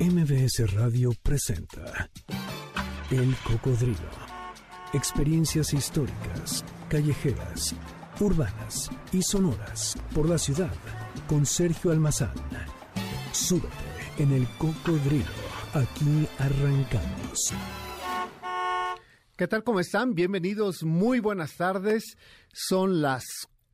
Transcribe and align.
MBS 0.00 0.74
Radio 0.74 1.10
presenta 1.24 2.08
El 3.10 3.34
Cocodrilo. 3.42 3.98
Experiencias 4.92 5.74
históricas, 5.74 6.64
callejeras, 6.88 7.74
urbanas 8.20 8.92
y 9.12 9.22
sonoras 9.22 9.96
por 10.14 10.28
la 10.28 10.38
ciudad 10.38 10.72
con 11.26 11.44
Sergio 11.44 11.90
Almazán. 11.90 12.32
Súbete 13.32 13.74
en 14.18 14.30
El 14.30 14.46
Cocodrilo. 14.56 15.24
Aquí 15.74 16.28
arrancamos. 16.38 17.52
¿Qué 19.36 19.48
tal? 19.48 19.64
¿Cómo 19.64 19.80
están? 19.80 20.14
Bienvenidos, 20.14 20.84
muy 20.84 21.18
buenas 21.18 21.56
tardes. 21.56 22.16
Son 22.52 23.02
las 23.02 23.24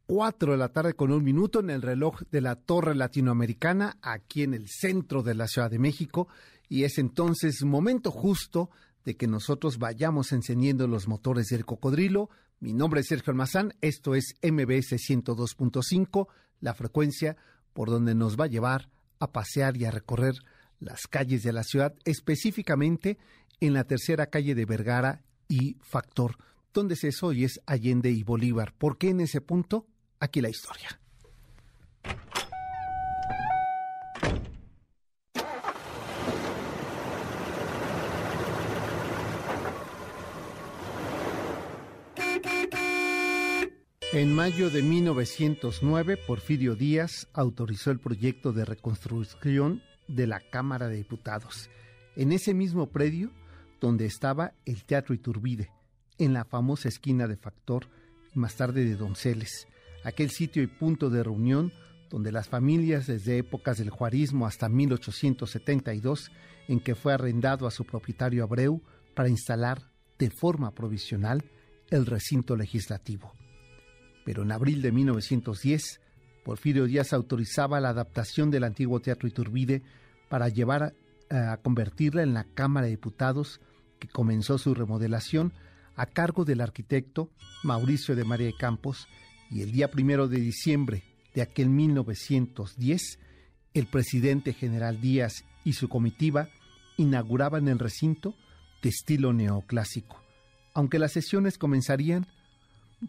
4 0.07 0.53
de 0.53 0.59
la 0.59 0.69
tarde 0.69 0.95
con 0.95 1.13
un 1.13 1.25
minuto 1.25 1.61
en 1.61 1.71
el 1.71 1.81
reloj 1.81 2.23
de 2.31 2.43
la 2.43 2.57
Torre 2.57 2.95
Latinoamericana, 2.95 3.97
aquí 4.03 4.43
en 4.43 4.53
el 4.53 4.69
centro 4.69 5.23
de 5.23 5.35
la 5.35 5.49
Ciudad 5.49 5.71
de 5.71 5.79
México, 5.79 6.29
y 6.69 6.85
es 6.85 6.99
entonces 6.99 7.63
momento 7.65 8.11
justo 8.11 8.71
de 9.05 9.17
que 9.17 9.27
nosotros 9.27 9.79
vayamos 9.79 10.33
encendiendo 10.33 10.87
los 10.89 11.09
motores 11.09 11.47
del 11.49 11.65
cocodrilo. 11.65 12.29
Mi 12.61 12.73
nombre 12.73 13.01
es 13.01 13.07
Sergio 13.09 13.31
Almazán, 13.31 13.75
esto 13.81 14.15
es 14.15 14.35
MBS 14.43 14.93
102.5, 14.93 16.29
la 16.61 16.75
frecuencia 16.75 17.37
por 17.73 17.89
donde 17.89 18.15
nos 18.15 18.39
va 18.39 18.45
a 18.45 18.49
llevar 18.49 18.91
a 19.21 19.33
pasear 19.33 19.77
y 19.77 19.87
a 19.87 19.91
recorrer 19.91 20.35
las 20.81 21.07
calles 21.07 21.43
de 21.43 21.53
la 21.53 21.65
ciudad, 21.65 21.95
específicamente 22.05 23.19
en 23.61 23.73
la 23.73 23.85
tercera 23.85 24.27
calle 24.27 24.55
de 24.55 24.67
Vergara 24.67 25.23
y 25.49 25.77
Factor. 25.81 26.37
¿Dónde 26.75 26.95
es 26.95 27.05
eso? 27.05 27.33
Y 27.33 27.45
es 27.45 27.61
Allende 27.67 28.11
y 28.11 28.23
Bolívar. 28.23 28.75
¿Por 28.77 28.99
qué 28.99 29.11
en 29.11 29.21
ese 29.21 29.41
punto? 29.41 29.87
Aquí 30.25 30.41
la 30.41 30.49
historia. 30.49 30.89
En 44.15 44.35
mayo 44.35 44.71
de 44.71 44.81
1909, 44.81 46.17
Porfirio 46.27 46.75
Díaz 46.75 47.29
autorizó 47.35 47.91
el 47.91 47.99
proyecto 47.99 48.55
de 48.55 48.65
reconstrucción 48.65 49.83
de 50.09 50.27
la 50.27 50.41
Cámara 50.41 50.89
de 50.89 50.97
Diputados, 50.97 51.69
en 52.17 52.33
ese 52.33 52.55
mismo 52.55 52.87
predio 52.87 53.31
donde 53.79 54.07
estaba 54.07 54.55
el 54.65 54.85
Teatro 54.85 55.15
Iturbide, 55.15 55.71
en 56.17 56.33
la 56.33 56.47
famosa 56.47 56.89
esquina 56.89 57.29
de 57.29 57.37
Factor 57.37 57.89
más 58.33 58.57
tarde 58.57 58.87
de 58.87 58.97
Donceles, 58.97 59.69
aquel 60.05 60.31
sitio 60.31 60.63
y 60.63 60.67
punto 60.67 61.11
de 61.11 61.23
reunión 61.23 61.73
donde 62.11 62.31
las 62.31 62.49
familias 62.49 63.09
desde 63.09 63.39
épocas 63.39 63.79
del 63.79 63.91
juarismo 63.91 64.47
hasta 64.47 64.69
1872, 64.69 66.31
en 66.69 66.79
que 66.79 66.95
fue 66.95 67.13
arrendado 67.13 67.67
a 67.67 67.73
su 67.73 67.85
propietario 67.85 68.45
Abreu 68.45 68.83
para 69.15 69.29
instalar 69.29 69.91
de 70.19 70.31
forma 70.31 70.73
provisional 70.73 71.43
el 71.91 72.07
recinto 72.07 72.57
legislativo. 72.57 73.33
Pero 74.25 74.43
en 74.43 74.53
abril 74.53 74.81
de 74.81 74.93
1910, 74.93 76.01
Porfirio 76.45 76.85
Díaz 76.85 77.13
autorizaba 77.13 77.81
la 77.81 77.89
adaptación 77.89 78.51
del 78.51 78.65
antiguo 78.65 79.01
Teatro 79.01 79.27
Iturbide 79.27 79.83
para 80.29 80.49
llevar 80.49 80.95
a, 81.31 81.57
convertirla 81.59 82.23
en 82.23 82.35
la 82.35 82.45
Cámara 82.45 82.85
de 82.85 82.93
Diputados 82.93 83.61
que 83.99 84.09
comenzó 84.09 84.59
su 84.59 84.75
remodelación 84.75 85.53
a 85.97 86.07
cargo 86.07 86.45
del 86.45 86.61
arquitecto 86.61 87.31
Mauricio 87.63 88.15
de 88.15 88.25
María 88.25 88.47
de 88.47 88.57
Campos 88.57 89.09
y 89.55 89.63
el 89.63 89.71
día 89.71 89.89
primero 89.89 90.27
de 90.27 90.41
diciembre 90.41 91.05
de 91.33 91.41
aquel 91.41 91.71
1910, 91.71 93.21
el 93.73 93.87
presidente 93.87 94.53
general 94.53 95.01
Díaz 95.01 95.45
y 95.65 95.75
su 95.75 95.89
comitiva 95.89 96.49
inauguraban 96.97 97.69
el 97.69 97.79
recinto 97.79 98.35
de 98.83 98.89
estilo 98.89 99.33
neoclásico, 99.33 100.21
aunque 100.75 100.99
las 100.99 101.13
sesiones 101.13 101.57
comenzarían 101.57 102.27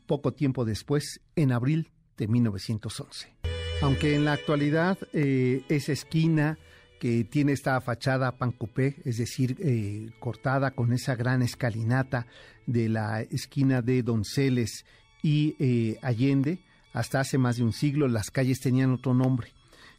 poco 0.05 0.34
tiempo 0.34 0.66
después, 0.66 1.19
en 1.35 1.51
abril 1.51 1.89
de 2.16 2.28
1911. 2.28 3.34
Aunque 3.81 4.16
en 4.16 4.25
la 4.25 4.34
actualidad 4.34 5.00
eh, 5.13 5.63
esa 5.67 5.94
esquina 5.94 6.59
que 7.00 7.23
tiene 7.23 7.53
esta 7.53 7.81
fachada 7.81 8.38
pancupé, 8.38 8.97
es 9.03 9.17
decir, 9.17 9.57
eh, 9.59 10.11
cortada 10.19 10.72
con 10.72 10.94
esa 10.94 11.16
gran 11.16 11.41
escalinata 11.41 12.28
de 12.67 12.88
la 12.88 13.22
esquina 13.22 13.81
de 13.81 14.03
Donceles 14.03 14.85
y 15.25 15.56
eh, 15.58 15.97
Allende, 16.03 16.59
hasta 16.94 17.19
hace 17.19 17.40
más 17.40 17.58
de 17.58 17.63
un 17.63 17.74
siglo 17.74 18.08
las 18.08 18.30
calles 18.30 18.59
tenían 18.59 18.91
otro 18.91 19.16
nombre. 19.16 19.47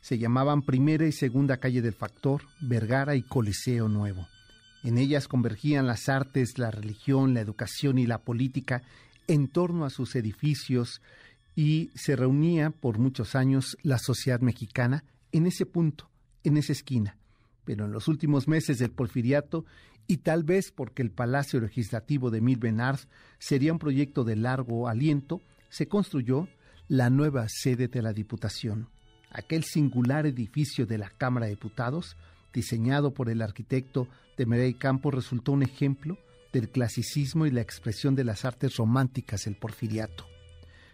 Se 0.01 0.19
llamaban 0.19 0.63
Primera 0.63 1.05
y 1.05 1.11
Segunda 1.11 1.57
Calle 1.57 1.83
del 1.83 1.95
Factor, 1.95 2.43
Vergara 2.61 3.17
y 3.17 3.23
Coliseo 3.23 3.89
Nuevo. 3.89 4.29
En 4.85 4.99
ellas 4.99 5.27
convergían 5.27 5.89
las 5.89 6.09
artes, 6.09 6.59
la 6.59 6.71
religión, 6.71 7.35
la 7.35 7.41
educación 7.41 7.99
y 7.99 8.07
la 8.07 8.19
política 8.19 8.85
en 9.27 9.49
torno 9.49 9.85
a 9.85 9.91
sus 9.91 10.15
edificios 10.15 11.03
y 11.57 11.91
se 11.97 12.15
reunía 12.15 12.71
por 12.71 13.01
muchos 13.01 13.35
años 13.35 13.77
la 13.83 13.99
sociedad 13.99 14.39
mexicana 14.39 15.03
en 15.33 15.47
ese 15.47 15.67
punto, 15.67 16.09
en 16.45 16.57
esa 16.57 16.71
esquina. 16.71 17.17
Pero 17.65 17.87
en 17.87 17.91
los 17.91 18.07
últimos 18.07 18.47
meses 18.47 18.79
del 18.79 18.93
porfiriato, 18.93 19.65
y 20.07 20.19
tal 20.19 20.45
vez 20.45 20.71
porque 20.71 21.03
el 21.03 21.11
Palacio 21.11 21.61
Legislativo 21.61 22.31
de 22.31 22.41
Mil 22.41 22.59
Benard 22.59 23.01
sería 23.39 23.73
un 23.73 23.79
proyecto 23.79 24.25
de 24.25 24.37
largo 24.37 24.89
aliento, 24.89 25.41
se 25.69 25.89
construyó 25.89 26.49
la 26.89 27.11
nueva 27.11 27.47
sede 27.49 27.89
de 27.89 28.03
la 28.03 28.13
Diputación, 28.13 28.89
aquel 29.31 29.65
singular 29.65 30.27
edificio 30.27 30.87
de 30.87 30.99
la 30.99 31.11
Cámara 31.11 31.47
de 31.47 31.53
Diputados, 31.53 32.17
diseñado 32.53 33.13
por 33.13 33.29
el 33.29 33.43
arquitecto 33.43 34.09
de 34.37 34.47
Merey 34.47 34.75
Campos, 34.75 35.15
resultó 35.15 35.53
un 35.53 35.63
ejemplo 35.63 36.17
del 36.53 36.71
clasicismo 36.71 37.45
y 37.45 37.51
la 37.51 37.61
expresión 37.61 38.15
de 38.15 38.25
las 38.25 38.45
artes 38.45 38.77
románticas 38.77 39.45
del 39.45 39.57
porfiriato. 39.57 40.27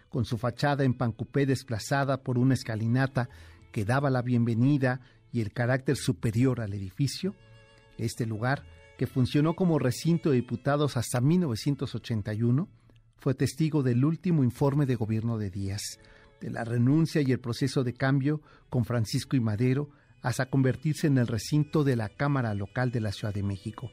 Con 0.09 0.25
su 0.25 0.37
fachada 0.37 0.83
en 0.83 0.93
pancupé 0.93 1.45
desplazada 1.45 2.17
por 2.17 2.37
una 2.37 2.53
escalinata 2.53 3.29
que 3.71 3.85
daba 3.85 4.09
la 4.09 4.21
bienvenida 4.21 4.99
y 5.31 5.41
el 5.41 5.53
carácter 5.53 5.95
superior 5.95 6.59
al 6.59 6.73
edificio, 6.73 7.33
este 7.97 8.25
lugar, 8.25 8.63
que 9.03 9.07
funcionó 9.07 9.53
como 9.53 9.79
recinto 9.79 10.29
de 10.29 10.37
diputados 10.37 10.95
hasta 10.95 11.19
1981, 11.19 12.69
fue 13.17 13.33
testigo 13.33 13.83
del 13.83 14.05
último 14.05 14.45
informe 14.45 14.85
de 14.85 14.95
gobierno 14.95 15.37
de 15.37 15.49
Díaz, 15.49 15.99
de 16.39 16.49
la 16.49 16.63
renuncia 16.63 17.21
y 17.21 17.33
el 17.33 17.41
proceso 17.41 17.83
de 17.83 17.95
cambio 17.95 18.41
con 18.69 18.85
Francisco 18.85 19.35
y 19.35 19.41
Madero 19.41 19.89
hasta 20.21 20.45
convertirse 20.45 21.07
en 21.07 21.17
el 21.17 21.27
recinto 21.27 21.83
de 21.83 21.97
la 21.97 22.07
Cámara 22.07 22.53
Local 22.53 22.91
de 22.91 23.01
la 23.01 23.11
Ciudad 23.11 23.33
de 23.33 23.43
México. 23.43 23.91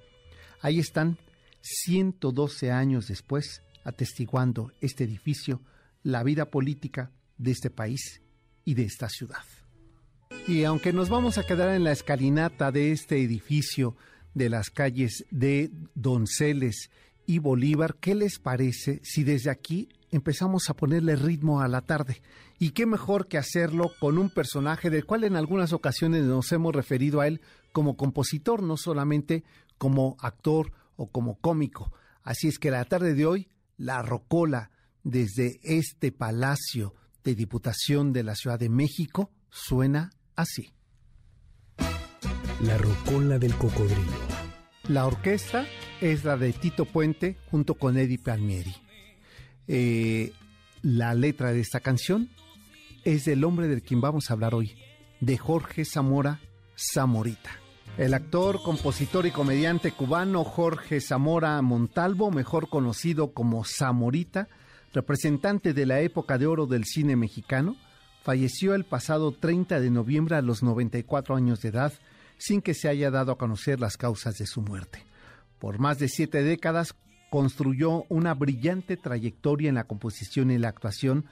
Ahí 0.60 0.78
están 0.78 1.19
112 1.60 2.70
años 2.70 3.09
después, 3.09 3.65
atestiguando 3.82 4.70
este 4.81 5.03
edificio, 5.03 5.60
la 6.04 6.22
vida 6.22 6.53
política 6.53 7.10
de 7.37 7.50
este 7.50 7.70
país 7.70 8.22
y 8.65 8.75
de 8.75 8.84
esta 8.84 9.09
ciudad. 9.09 9.43
Y 10.47 10.62
aunque 10.62 10.93
nos 10.93 11.09
vamos 11.09 11.37
a 11.37 11.44
quedar 11.44 11.75
en 11.75 11.82
la 11.82 11.91
escalinata 11.91 12.70
de 12.70 12.93
este 12.93 13.20
edificio 13.20 13.97
de 14.35 14.49
las 14.49 14.71
calles 14.71 15.25
de 15.31 15.71
Donceles 15.95 16.91
y 17.27 17.39
Bolívar, 17.39 17.97
¿qué 18.01 18.15
les 18.15 18.39
parece 18.39 19.01
si 19.05 19.23
desde 19.25 19.51
aquí 19.51 19.89
empezamos 20.11 20.69
a 20.69 20.75
ponerle 20.75 21.17
ritmo 21.17 21.61
a 21.61 21.69
la 21.69 21.81
tarde? 21.81 22.23
Y 22.59 22.71
qué 22.71 22.87
mejor 22.87 23.29
que 23.29 23.39
hacerlo 23.39 23.91
con 24.01 24.19
un 24.19 24.31
personaje 24.31 24.91
del 24.91 25.05
cual 25.05 25.25
en 25.25 25.37
algunas 25.37 25.73
ocasiones 25.73 26.25
nos 26.25 26.51
hemos 26.53 26.75
referido 26.75 27.21
a 27.21 27.27
él 27.27 27.41
como 27.73 27.97
compositor, 27.97 28.63
no 28.63 28.77
solamente 28.77 29.45
como 29.79 30.17
actor 30.21 30.73
o 30.97 31.07
como 31.07 31.37
cómico. 31.37 31.93
Así 32.23 32.49
es 32.49 32.59
que 32.59 32.71
la 32.71 32.85
tarde 32.85 33.15
de 33.15 33.27
hoy, 33.27 33.49
la 33.77 34.03
rocola 34.03 34.71
desde 35.03 35.61
este 35.62 36.12
Palacio 36.12 36.95
de 37.25 37.35
Diputación 37.35 38.12
de 38.12 38.25
la 38.25 38.35
Ciudad 38.35 38.59
de 38.59 38.69
México 38.69 39.31
suena 39.51 40.11
así. 40.37 40.73
La 42.62 42.77
rocola 42.77 43.39
del 43.39 43.55
cocodrilo. 43.55 44.12
La 44.87 45.07
orquesta 45.07 45.65
es 46.03 46.25
la 46.25 46.37
de 46.37 46.53
Tito 46.53 46.85
Puente 46.85 47.39
junto 47.51 47.75
con 47.75 47.97
Eddie 47.97 48.19
Palmieri. 48.19 48.75
Eh, 49.67 50.33
la 50.83 51.15
letra 51.15 51.53
de 51.53 51.61
esta 51.61 51.81
canción 51.81 52.29
es 53.05 53.25
del 53.25 53.45
hombre 53.45 53.67
del 53.67 53.81
quien 53.81 54.03
vamos 54.03 54.31
a 54.31 54.35
hablar 54.35 54.55
hoy, 54.55 54.77
de 55.21 55.39
Jorge 55.39 55.87
Zamora 55.87 56.41
Zamorita. 56.77 57.51
El 57.97 58.12
actor, 58.12 58.62
compositor 58.62 59.25
y 59.25 59.31
comediante 59.31 59.93
cubano 59.93 60.45
Jorge 60.45 61.01
Zamora 61.01 61.61
Montalvo, 61.62 62.31
mejor 62.31 62.69
conocido 62.69 63.33
como 63.33 63.65
Zamorita, 63.65 64.49
representante 64.93 65.73
de 65.73 65.87
la 65.87 66.01
época 66.01 66.37
de 66.37 66.47
oro 66.47 66.67
del 66.67 66.85
cine 66.85 67.17
mexicano, 67.17 67.77
falleció 68.23 68.75
el 68.75 68.85
pasado 68.85 69.33
30 69.33 69.81
de 69.81 69.91
noviembre 69.91 70.37
a 70.37 70.43
los 70.43 70.62
94 70.62 71.37
años 71.37 71.62
de 71.62 71.71
edad, 71.71 71.93
sin 72.40 72.62
que 72.62 72.72
se 72.72 72.88
haya 72.88 73.10
dado 73.10 73.32
a 73.32 73.38
conocer 73.38 73.81
las 73.81 73.98
causas 73.98 74.38
de 74.38 74.46
su 74.46 74.62
muerte. 74.62 75.04
Por 75.58 75.78
más 75.78 75.98
de 75.98 76.08
siete 76.08 76.42
décadas 76.42 76.94
construyó 77.28 78.06
una 78.08 78.32
brillante 78.32 78.96
trayectoria 78.96 79.69
en 79.69 79.75
la 79.75 79.84
composición 79.84 80.50
y 80.50 80.56
la 80.56 80.69
actuación, 80.69 81.26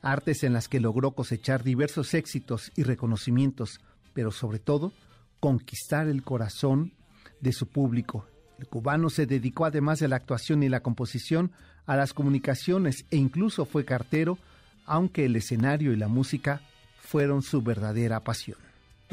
artes 0.00 0.42
en 0.42 0.54
las 0.54 0.68
que 0.68 0.80
logró 0.80 1.12
cosechar 1.12 1.62
diversos 1.62 2.14
éxitos 2.14 2.72
y 2.76 2.82
reconocimientos, 2.82 3.80
pero 4.14 4.32
sobre 4.32 4.58
todo 4.58 4.92
conquistar 5.38 6.08
el 6.08 6.22
corazón 6.22 6.94
de 7.40 7.52
su 7.52 7.68
público. 7.68 8.26
El 8.58 8.66
cubano 8.66 9.10
se 9.10 9.26
dedicó 9.26 9.66
además 9.66 9.98
de 9.98 10.08
la 10.08 10.16
actuación 10.16 10.62
y 10.62 10.70
la 10.70 10.80
composición 10.80 11.52
a 11.84 11.94
las 11.94 12.14
comunicaciones 12.14 13.04
e 13.10 13.18
incluso 13.18 13.66
fue 13.66 13.84
cartero, 13.84 14.38
aunque 14.86 15.26
el 15.26 15.36
escenario 15.36 15.92
y 15.92 15.96
la 15.96 16.08
música 16.08 16.62
fueron 16.96 17.42
su 17.42 17.60
verdadera 17.60 18.20
pasión. 18.20 18.63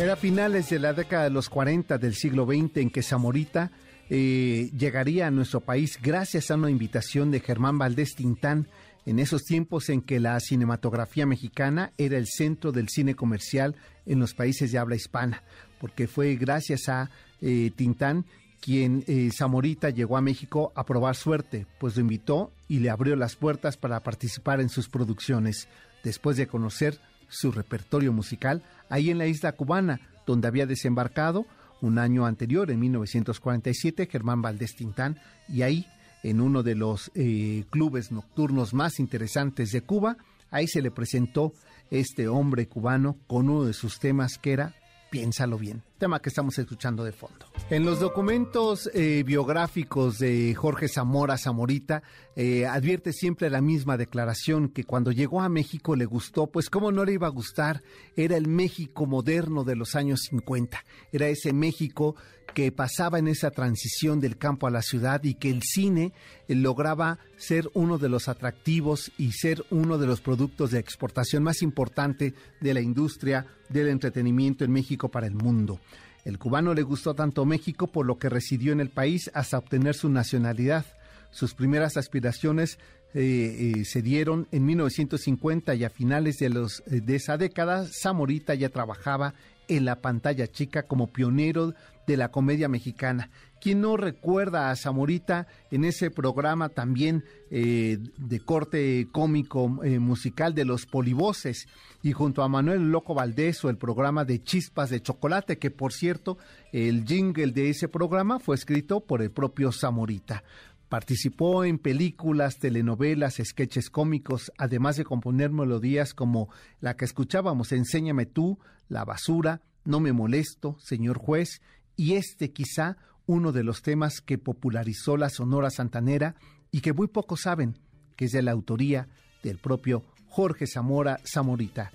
Era 0.01 0.15
finales 0.15 0.67
de 0.71 0.79
la 0.79 0.93
década 0.93 1.25
de 1.25 1.29
los 1.29 1.47
40 1.47 1.99
del 1.99 2.15
siglo 2.15 2.47
XX 2.47 2.77
en 2.77 2.89
que 2.89 3.03
Zamorita 3.03 3.69
eh, 4.09 4.71
llegaría 4.75 5.27
a 5.27 5.31
nuestro 5.31 5.61
país 5.61 5.99
gracias 6.01 6.49
a 6.49 6.55
una 6.55 6.71
invitación 6.71 7.29
de 7.29 7.39
Germán 7.39 7.77
Valdés 7.77 8.15
Tintán, 8.15 8.67
en 9.05 9.19
esos 9.19 9.43
tiempos 9.43 9.89
en 9.89 10.01
que 10.01 10.19
la 10.19 10.39
cinematografía 10.39 11.27
mexicana 11.27 11.93
era 11.99 12.17
el 12.17 12.25
centro 12.25 12.71
del 12.71 12.89
cine 12.89 13.13
comercial 13.13 13.75
en 14.07 14.19
los 14.19 14.33
países 14.33 14.71
de 14.71 14.79
habla 14.79 14.95
hispana, 14.95 15.43
porque 15.79 16.07
fue 16.07 16.35
gracias 16.35 16.89
a 16.89 17.11
eh, 17.39 17.69
Tintán 17.75 18.25
quien 18.59 19.03
eh, 19.05 19.29
Zamorita 19.31 19.91
llegó 19.91 20.17
a 20.17 20.21
México 20.21 20.71
a 20.73 20.83
probar 20.83 21.15
suerte, 21.15 21.67
pues 21.79 21.95
lo 21.95 22.01
invitó 22.01 22.51
y 22.67 22.79
le 22.79 22.89
abrió 22.89 23.15
las 23.15 23.35
puertas 23.35 23.77
para 23.77 24.01
participar 24.01 24.61
en 24.61 24.69
sus 24.69 24.89
producciones, 24.89 25.67
después 26.03 26.37
de 26.37 26.47
conocer 26.47 26.99
su 27.31 27.51
repertorio 27.51 28.13
musical 28.13 28.61
ahí 28.89 29.09
en 29.09 29.17
la 29.17 29.25
isla 29.25 29.53
cubana, 29.53 30.01
donde 30.27 30.47
había 30.47 30.67
desembarcado 30.67 31.47
un 31.81 31.97
año 31.97 32.25
anterior, 32.27 32.69
en 32.69 32.79
1947, 32.79 34.07
Germán 34.11 34.41
Valdés 34.41 34.75
Tintán, 34.75 35.19
y 35.49 35.63
ahí 35.63 35.87
en 36.21 36.39
uno 36.39 36.61
de 36.61 36.75
los 36.75 37.11
eh, 37.15 37.65
clubes 37.71 38.11
nocturnos 38.11 38.73
más 38.73 38.99
interesantes 38.99 39.71
de 39.71 39.81
Cuba. 39.81 40.17
Ahí 40.51 40.67
se 40.67 40.81
le 40.81 40.91
presentó 40.91 41.53
este 41.89 42.27
hombre 42.27 42.67
cubano 42.67 43.17
con 43.25 43.49
uno 43.49 43.63
de 43.65 43.73
sus 43.73 43.99
temas 43.99 44.37
que 44.37 44.53
era 44.53 44.75
Piénsalo 45.09 45.57
bien, 45.57 45.81
tema 46.01 46.19
que 46.19 46.29
estamos 46.29 46.57
escuchando 46.57 47.03
de 47.03 47.11
fondo. 47.11 47.45
En 47.69 47.85
los 47.85 47.99
documentos 47.99 48.89
eh, 48.95 49.21
biográficos 49.23 50.17
de 50.17 50.55
Jorge 50.55 50.87
Zamora 50.87 51.37
Zamorita, 51.37 52.01
eh, 52.35 52.65
advierte 52.65 53.13
siempre 53.13 53.51
la 53.51 53.61
misma 53.61 53.97
declaración 53.97 54.69
que 54.69 54.83
cuando 54.83 55.11
llegó 55.11 55.41
a 55.41 55.47
México 55.47 55.95
le 55.95 56.05
gustó, 56.05 56.47
pues 56.47 56.71
cómo 56.71 56.91
no 56.91 57.05
le 57.05 57.13
iba 57.13 57.27
a 57.27 57.29
gustar, 57.29 57.83
era 58.15 58.35
el 58.35 58.47
México 58.47 59.05
moderno 59.05 59.63
de 59.63 59.75
los 59.75 59.93
años 59.93 60.21
50, 60.27 60.83
era 61.11 61.27
ese 61.27 61.53
México 61.53 62.15
que 62.55 62.71
pasaba 62.71 63.19
en 63.19 63.27
esa 63.27 63.51
transición 63.51 64.19
del 64.19 64.37
campo 64.37 64.67
a 64.67 64.71
la 64.71 64.81
ciudad 64.81 65.23
y 65.23 65.35
que 65.35 65.49
el 65.49 65.61
cine 65.61 66.13
eh, 66.47 66.55
lograba 66.55 67.19
ser 67.37 67.69
uno 67.73 67.97
de 67.97 68.09
los 68.09 68.27
atractivos 68.27 69.11
y 69.17 69.33
ser 69.33 69.63
uno 69.69 69.97
de 69.97 70.07
los 70.07 70.21
productos 70.21 70.71
de 70.71 70.79
exportación 70.79 71.43
más 71.43 71.61
importante 71.61 72.33
de 72.59 72.73
la 72.73 72.81
industria 72.81 73.45
del 73.69 73.87
entretenimiento 73.87 74.65
en 74.65 74.71
México 74.71 75.09
para 75.09 75.27
el 75.27 75.35
mundo. 75.35 75.79
El 76.25 76.37
cubano 76.37 76.73
le 76.73 76.83
gustó 76.83 77.13
tanto 77.13 77.45
México 77.45 77.87
por 77.87 78.05
lo 78.05 78.17
que 78.17 78.29
residió 78.29 78.71
en 78.71 78.79
el 78.79 78.89
país 78.89 79.31
hasta 79.33 79.57
obtener 79.57 79.95
su 79.95 80.09
nacionalidad. 80.09 80.85
Sus 81.31 81.53
primeras 81.53 81.97
aspiraciones 81.97 82.77
eh, 83.13 83.73
eh, 83.79 83.85
se 83.85 84.01
dieron 84.01 84.47
en 84.51 84.65
1950 84.65 85.75
y 85.75 85.83
a 85.83 85.89
finales 85.89 86.37
de, 86.37 86.49
los, 86.49 86.83
de 86.85 87.15
esa 87.15 87.37
década, 87.37 87.85
Zamorita 87.85 88.53
ya 88.53 88.69
trabajaba 88.69 89.33
en 89.67 89.85
la 89.85 90.01
pantalla 90.01 90.47
chica 90.47 90.83
como 90.83 91.07
pionero 91.07 91.73
de 92.07 92.17
la 92.17 92.29
comedia 92.29 92.67
mexicana. 92.67 93.29
¿Quién 93.61 93.81
no 93.81 93.95
recuerda 93.95 94.71
a 94.71 94.75
Zamorita 94.75 95.45
en 95.69 95.85
ese 95.85 96.09
programa 96.09 96.69
también 96.69 97.23
eh, 97.51 97.99
de 98.17 98.39
corte 98.39 99.07
cómico 99.11 99.83
eh, 99.83 99.99
musical 99.99 100.55
de 100.55 100.65
los 100.65 100.87
polivoces 100.87 101.67
y 102.01 102.11
junto 102.11 102.41
a 102.41 102.47
Manuel 102.47 102.89
Loco 102.89 103.13
Valdés 103.13 103.63
o 103.63 103.69
el 103.69 103.77
programa 103.77 104.25
de 104.25 104.41
Chispas 104.41 104.89
de 104.89 105.03
Chocolate, 105.03 105.59
que 105.59 105.69
por 105.69 105.93
cierto, 105.93 106.39
el 106.71 107.05
jingle 107.05 107.51
de 107.51 107.69
ese 107.69 107.87
programa 107.87 108.39
fue 108.39 108.55
escrito 108.55 109.01
por 109.01 109.21
el 109.21 109.29
propio 109.29 109.71
Zamorita. 109.71 110.43
Participó 110.89 111.63
en 111.63 111.77
películas, 111.77 112.57
telenovelas, 112.57 113.39
sketches 113.43 113.91
cómicos, 113.91 114.51
además 114.57 114.97
de 114.97 115.05
componer 115.05 115.51
melodías 115.51 116.15
como 116.15 116.49
la 116.79 116.97
que 116.97 117.05
escuchábamos, 117.05 117.71
Enséñame 117.73 118.25
tú, 118.25 118.57
La 118.89 119.05
basura, 119.05 119.61
No 119.85 119.99
me 119.99 120.13
molesto, 120.13 120.77
Señor 120.79 121.19
juez, 121.19 121.61
y 121.95 122.13
este 122.13 122.51
quizá 122.51 122.97
uno 123.31 123.53
de 123.53 123.63
los 123.63 123.81
temas 123.81 124.19
que 124.19 124.37
popularizó 124.37 125.15
la 125.15 125.29
Sonora 125.29 125.69
Santanera 125.69 126.35
y 126.69 126.81
que 126.81 126.91
muy 126.91 127.07
pocos 127.07 127.41
saben, 127.41 127.77
que 128.17 128.25
es 128.25 128.33
de 128.33 128.41
la 128.41 128.51
autoría 128.51 129.07
del 129.41 129.57
propio 129.57 130.03
Jorge 130.27 130.67
Zamora 130.67 131.17
Zamorita. 131.25 131.91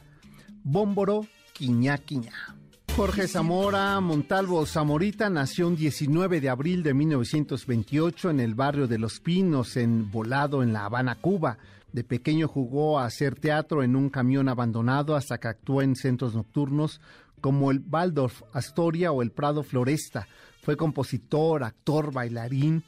Bómboro, 0.64 1.26
Quiñá 1.52 1.98
Quiñá. 1.98 2.56
Jorge 2.96 3.28
Zamora 3.28 4.00
Montalvo 4.00 4.64
Zamorita 4.64 5.28
nació 5.28 5.68
un 5.68 5.76
19 5.76 6.40
de 6.40 6.48
abril 6.48 6.82
de 6.82 6.94
1928 6.94 8.30
en 8.30 8.40
el 8.40 8.54
barrio 8.54 8.86
de 8.86 8.98
Los 8.98 9.20
Pinos, 9.20 9.76
en 9.76 10.10
Volado, 10.10 10.62
en 10.62 10.72
La 10.72 10.86
Habana, 10.86 11.16
Cuba. 11.16 11.58
De 11.92 12.02
pequeño 12.02 12.48
jugó 12.48 12.98
a 12.98 13.04
hacer 13.04 13.34
teatro 13.38 13.82
en 13.82 13.94
un 13.94 14.08
camión 14.08 14.48
abandonado 14.48 15.14
hasta 15.14 15.36
que 15.36 15.48
actuó 15.48 15.82
en 15.82 15.96
centros 15.96 16.34
nocturnos 16.34 17.02
como 17.42 17.70
el 17.70 17.84
Waldorf 17.90 18.42
Astoria 18.52 19.12
o 19.12 19.22
el 19.22 19.30
Prado 19.30 19.62
Floresta. 19.62 20.26
Fue 20.66 20.76
compositor, 20.76 21.62
actor, 21.62 22.12
bailarín 22.12 22.82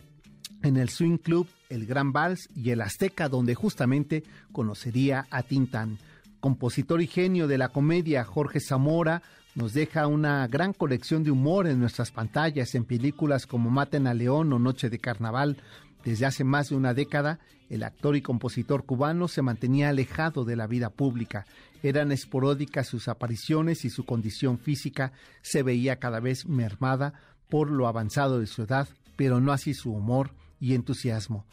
en 0.65 0.79
el 0.79 0.89
Swing 0.89 1.19
Club, 1.19 1.47
el 1.69 1.87
Gran 1.87 2.11
Vals 2.11 2.49
y 2.53 2.71
el 2.71 2.81
Azteca, 2.81 3.29
donde 3.29 3.55
justamente 3.55 4.25
conocería 4.51 5.29
a 5.31 5.45
Tintán. 5.45 5.97
Compositor 6.41 7.01
y 7.01 7.07
genio 7.07 7.47
de 7.47 7.57
la 7.57 7.69
comedia, 7.69 8.25
Jorge 8.25 8.59
Zamora 8.59 9.23
nos 9.55 9.75
deja 9.75 10.09
una 10.09 10.45
gran 10.49 10.73
colección 10.73 11.23
de 11.23 11.31
humor 11.31 11.69
en 11.69 11.79
nuestras 11.79 12.11
pantallas, 12.11 12.75
en 12.75 12.85
películas 12.85 13.47
como 13.47 13.71
Maten 13.71 14.09
a 14.09 14.15
León 14.15 14.53
o 14.53 14.59
Noche 14.59 14.91
de 14.91 14.99
Carnaval. 14.99 15.59
Desde 16.05 16.27
hace 16.27 16.43
más 16.43 16.71
de 16.71 16.75
una 16.75 16.95
década, 16.95 17.39
el 17.71 17.85
actor 17.85 18.17
y 18.17 18.23
compositor 18.23 18.87
cubano 18.87 19.29
se 19.29 19.43
mantenía 19.43 19.91
alejado 19.91 20.45
de 20.45 20.57
la 20.57 20.67
vida 20.67 20.91
pública. 20.91 21.47
Eran 21.85 22.11
esporádicas 22.11 22.89
sus 22.89 23.07
apariciones 23.07 23.85
y 23.85 23.91
su 23.91 24.05
condición 24.05 24.59
física 24.59 25.13
se 25.43 25.63
veía 25.63 26.01
cada 26.01 26.19
vez 26.19 26.45
mermada 26.45 27.15
por 27.49 27.71
lo 27.71 27.89
avanzado 27.89 28.41
de 28.41 28.47
su 28.47 28.63
edad, 28.63 28.89
pero 29.17 29.41
no 29.41 29.53
así 29.53 29.75
su 29.75 29.93
humor 29.93 30.31
y 30.61 30.75
entusiasmo. 30.75 31.45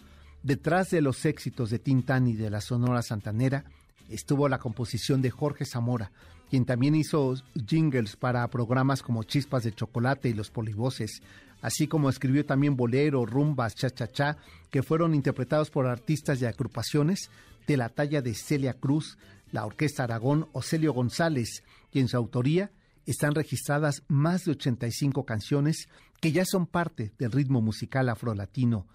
Detrás 0.43 0.89
de 0.89 1.01
los 1.01 1.25
éxitos 1.25 1.69
de 1.69 1.79
Tintán 1.79 2.27
y 2.27 2.35
de 2.35 2.49
la 2.49 2.61
Sonora 2.61 3.01
Santanera 3.01 3.65
estuvo 4.09 4.47
la 4.47 4.59
composición 4.59 5.21
de 5.21 5.31
Jorge 5.31 5.65
Zamora, 5.65 6.11
quien 6.49 6.65
también 6.65 6.95
hizo 6.95 7.33
jingles 7.67 8.15
para 8.15 8.47
programas 8.49 9.01
como 9.01 9.23
Chispas 9.23 9.63
de 9.63 9.73
Chocolate 9.73 10.29
y 10.29 10.33
Los 10.33 10.51
Polivoces, 10.51 11.21
así 11.61 11.87
como 11.87 12.09
escribió 12.09 12.45
también 12.45 12.75
bolero, 12.75 13.25
rumbas, 13.25 13.75
cha-cha-cha, 13.75 14.37
que 14.69 14.83
fueron 14.83 15.15
interpretados 15.15 15.71
por 15.71 15.87
artistas 15.87 16.41
y 16.41 16.45
agrupaciones 16.45 17.31
de 17.65 17.77
la 17.77 17.89
talla 17.89 18.21
de 18.21 18.35
Celia 18.35 18.75
Cruz, 18.75 19.17
la 19.51 19.65
Orquesta 19.65 20.03
Aragón 20.03 20.47
o 20.51 20.61
Celio 20.61 20.93
González, 20.93 21.63
y 21.91 21.99
en 21.99 22.07
su 22.07 22.17
autoría 22.17 22.71
están 23.05 23.35
registradas 23.35 24.03
más 24.07 24.45
de 24.45 24.51
85 24.51 25.25
canciones 25.25 25.87
que 26.21 26.31
ya 26.31 26.45
son 26.45 26.67
parte 26.67 27.13
del 27.17 27.31
ritmo 27.31 27.61
musical 27.61 28.09
afrolatino. 28.09 28.87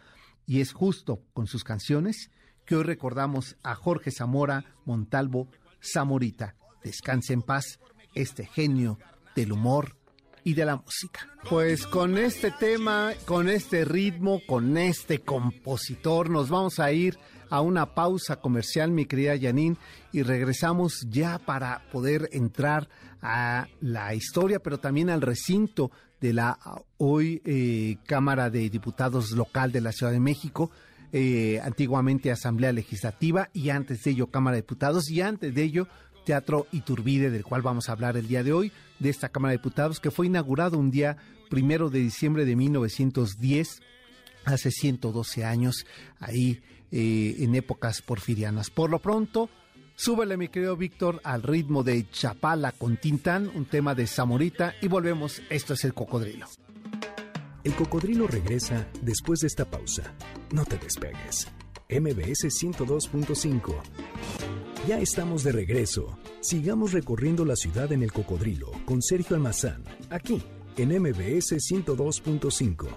Y 0.47 0.61
es 0.61 0.73
justo 0.73 1.23
con 1.33 1.47
sus 1.47 1.65
canciones 1.65 2.31
que 2.67 2.77
hoy 2.77 2.85
recordamos 2.85 3.57
a 3.63 3.75
Jorge 3.75 4.11
Zamora 4.11 4.65
Montalvo 4.85 5.49
Zamorita, 5.81 6.57
Descanse 6.83 7.35
en 7.35 7.43
paz 7.43 7.79
este 8.15 8.47
genio 8.47 8.99
del 9.37 9.53
humor 9.53 9.97
y 10.45 10.55
de 10.55 10.65
la 10.65 10.77
música. 10.77 11.29
Pues 11.49 11.87
con 11.87 12.17
este 12.17 12.51
tema, 12.51 13.13
con 13.27 13.49
este 13.49 13.85
ritmo, 13.85 14.41
con 14.47 14.77
este 14.77 15.21
compositor, 15.21 16.31
nos 16.31 16.49
vamos 16.49 16.79
a 16.79 16.93
ir 16.93 17.19
a 17.51 17.61
una 17.61 17.95
pausa 17.95 18.37
comercial, 18.37 18.91
mi 18.93 19.07
querida 19.07 19.39
Janine, 19.39 19.77
y 20.13 20.23
regresamos 20.23 21.05
ya 21.09 21.39
para 21.39 21.83
poder 21.91 22.29
entrar 22.33 22.89
a 23.23 23.69
la 23.81 24.15
historia, 24.15 24.61
pero 24.61 24.79
también 24.79 25.11
al 25.11 25.21
recinto 25.21 25.91
de 26.21 26.33
la 26.33 26.59
hoy 26.99 27.41
eh, 27.45 27.97
Cámara 28.07 28.51
de 28.51 28.69
Diputados 28.71 29.31
local 29.33 29.73
de 29.73 29.81
la 29.81 29.93
Ciudad 29.93 30.13
de 30.13 30.21
México. 30.21 30.71
Eh, 31.13 31.61
antiguamente 31.65 32.31
Asamblea 32.31 32.73
Legislativa 32.73 33.51
y 33.53 33.71
antes 33.71 34.05
de 34.05 34.13
ello 34.13 34.29
Cámara 34.29 34.55
de 34.55 34.63
Diputados 34.63 35.11
y 35.11 35.21
antes 35.21 35.53
de 35.53 35.63
ello 35.65 35.89
Teatro 36.25 36.69
Iturbide, 36.71 37.31
del 37.31 37.43
cual 37.45 37.63
vamos 37.63 37.89
a 37.89 37.93
hablar 37.93 38.17
el 38.17 38.29
día 38.29 38.45
de 38.45 38.53
hoy, 38.53 38.71
de 39.01 39.11
esta 39.11 39.29
Cámara 39.29 39.51
de 39.51 39.59
Diputados, 39.59 39.99
que 39.99 40.13
fue 40.13 40.27
inaugurado 40.27 40.79
un 40.79 40.93
día 40.93 41.17
primero 41.49 41.91
de 41.91 41.99
diciembre 41.99 42.45
de 42.45 42.55
1910, 42.55 43.81
hace 44.45 44.71
112 44.71 45.45
años, 45.45 45.85
ahí 46.21 46.61
eh, 46.93 47.37
en 47.41 47.55
épocas 47.57 48.03
porfirianas. 48.03 48.71
Por 48.71 48.91
lo 48.91 49.01
pronto, 49.01 49.51
súbele, 50.01 50.37
mi 50.39 50.49
querido 50.49 50.77
Víctor, 50.77 51.21
al 51.25 51.43
ritmo 51.43 51.83
de 51.83 52.09
Chapala 52.11 52.73
con 52.73 52.97
Tintán, 52.97 53.51
un 53.55 53.67
tema 53.67 53.95
de 53.95 54.07
Zamorita, 54.07 54.75
y 54.81 54.89
volvemos. 54.89 55.43
Esto 55.51 55.75
es 55.75 55.85
el 55.85 55.93
cocodrilo. 55.93 56.47
El 57.65 57.75
cocodrilo 57.75 58.27
regresa 58.27 58.89
después 59.03 59.41
de 59.41 59.49
esta 59.49 59.67
pausa. 59.67 60.15
No 60.53 60.65
te 60.65 60.79
despegues. 60.79 61.49
MBS 61.91 62.49
102.5. 62.49 63.75
Ya 64.89 64.99
estamos 64.99 65.45
de 65.45 65.53
regreso. 65.53 66.19
Sigamos 66.41 66.93
recorriendo 66.93 67.45
la 67.45 67.57
ciudad 67.57 67.93
en 67.93 68.03
el 68.03 68.13
cocodrilo 68.13 68.73
con 68.87 69.03
Sergio 69.03 69.37
Almazán, 69.37 69.85
aquí 70.09 70.43
en 70.79 70.99
MBS 70.99 71.53
102.5. 71.53 72.89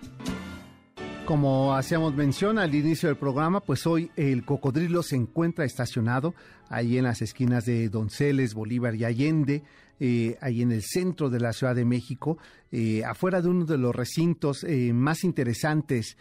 Como 1.26 1.74
hacíamos 1.74 2.14
mención 2.16 2.60
al 2.60 2.76
inicio 2.76 3.08
del 3.08 3.18
programa, 3.18 3.62
pues 3.62 3.88
hoy 3.88 4.12
el 4.18 4.44
cocodrilo 4.44 5.04
se 5.04 5.16
encuentra 5.16 5.64
estacionado 5.64 6.36
ahí 6.68 6.98
en 6.98 7.06
las 7.06 7.22
esquinas 7.22 7.66
de 7.66 7.88
Donceles, 7.88 8.54
Bolívar 8.54 8.94
y 8.96 9.06
Allende, 9.06 9.64
eh, 10.00 10.38
ahí 10.42 10.62
en 10.62 10.72
el 10.72 10.82
centro 10.82 11.30
de 11.30 11.40
la 11.40 11.54
Ciudad 11.54 11.76
de 11.76 11.86
México, 11.86 12.38
eh, 12.72 13.04
afuera 13.06 13.42
de 13.42 13.50
uno 13.50 13.66
de 13.66 13.78
los 13.78 13.96
recintos 13.96 14.64
eh, 14.64 14.92
más 14.94 15.24
interesantes, 15.24 16.18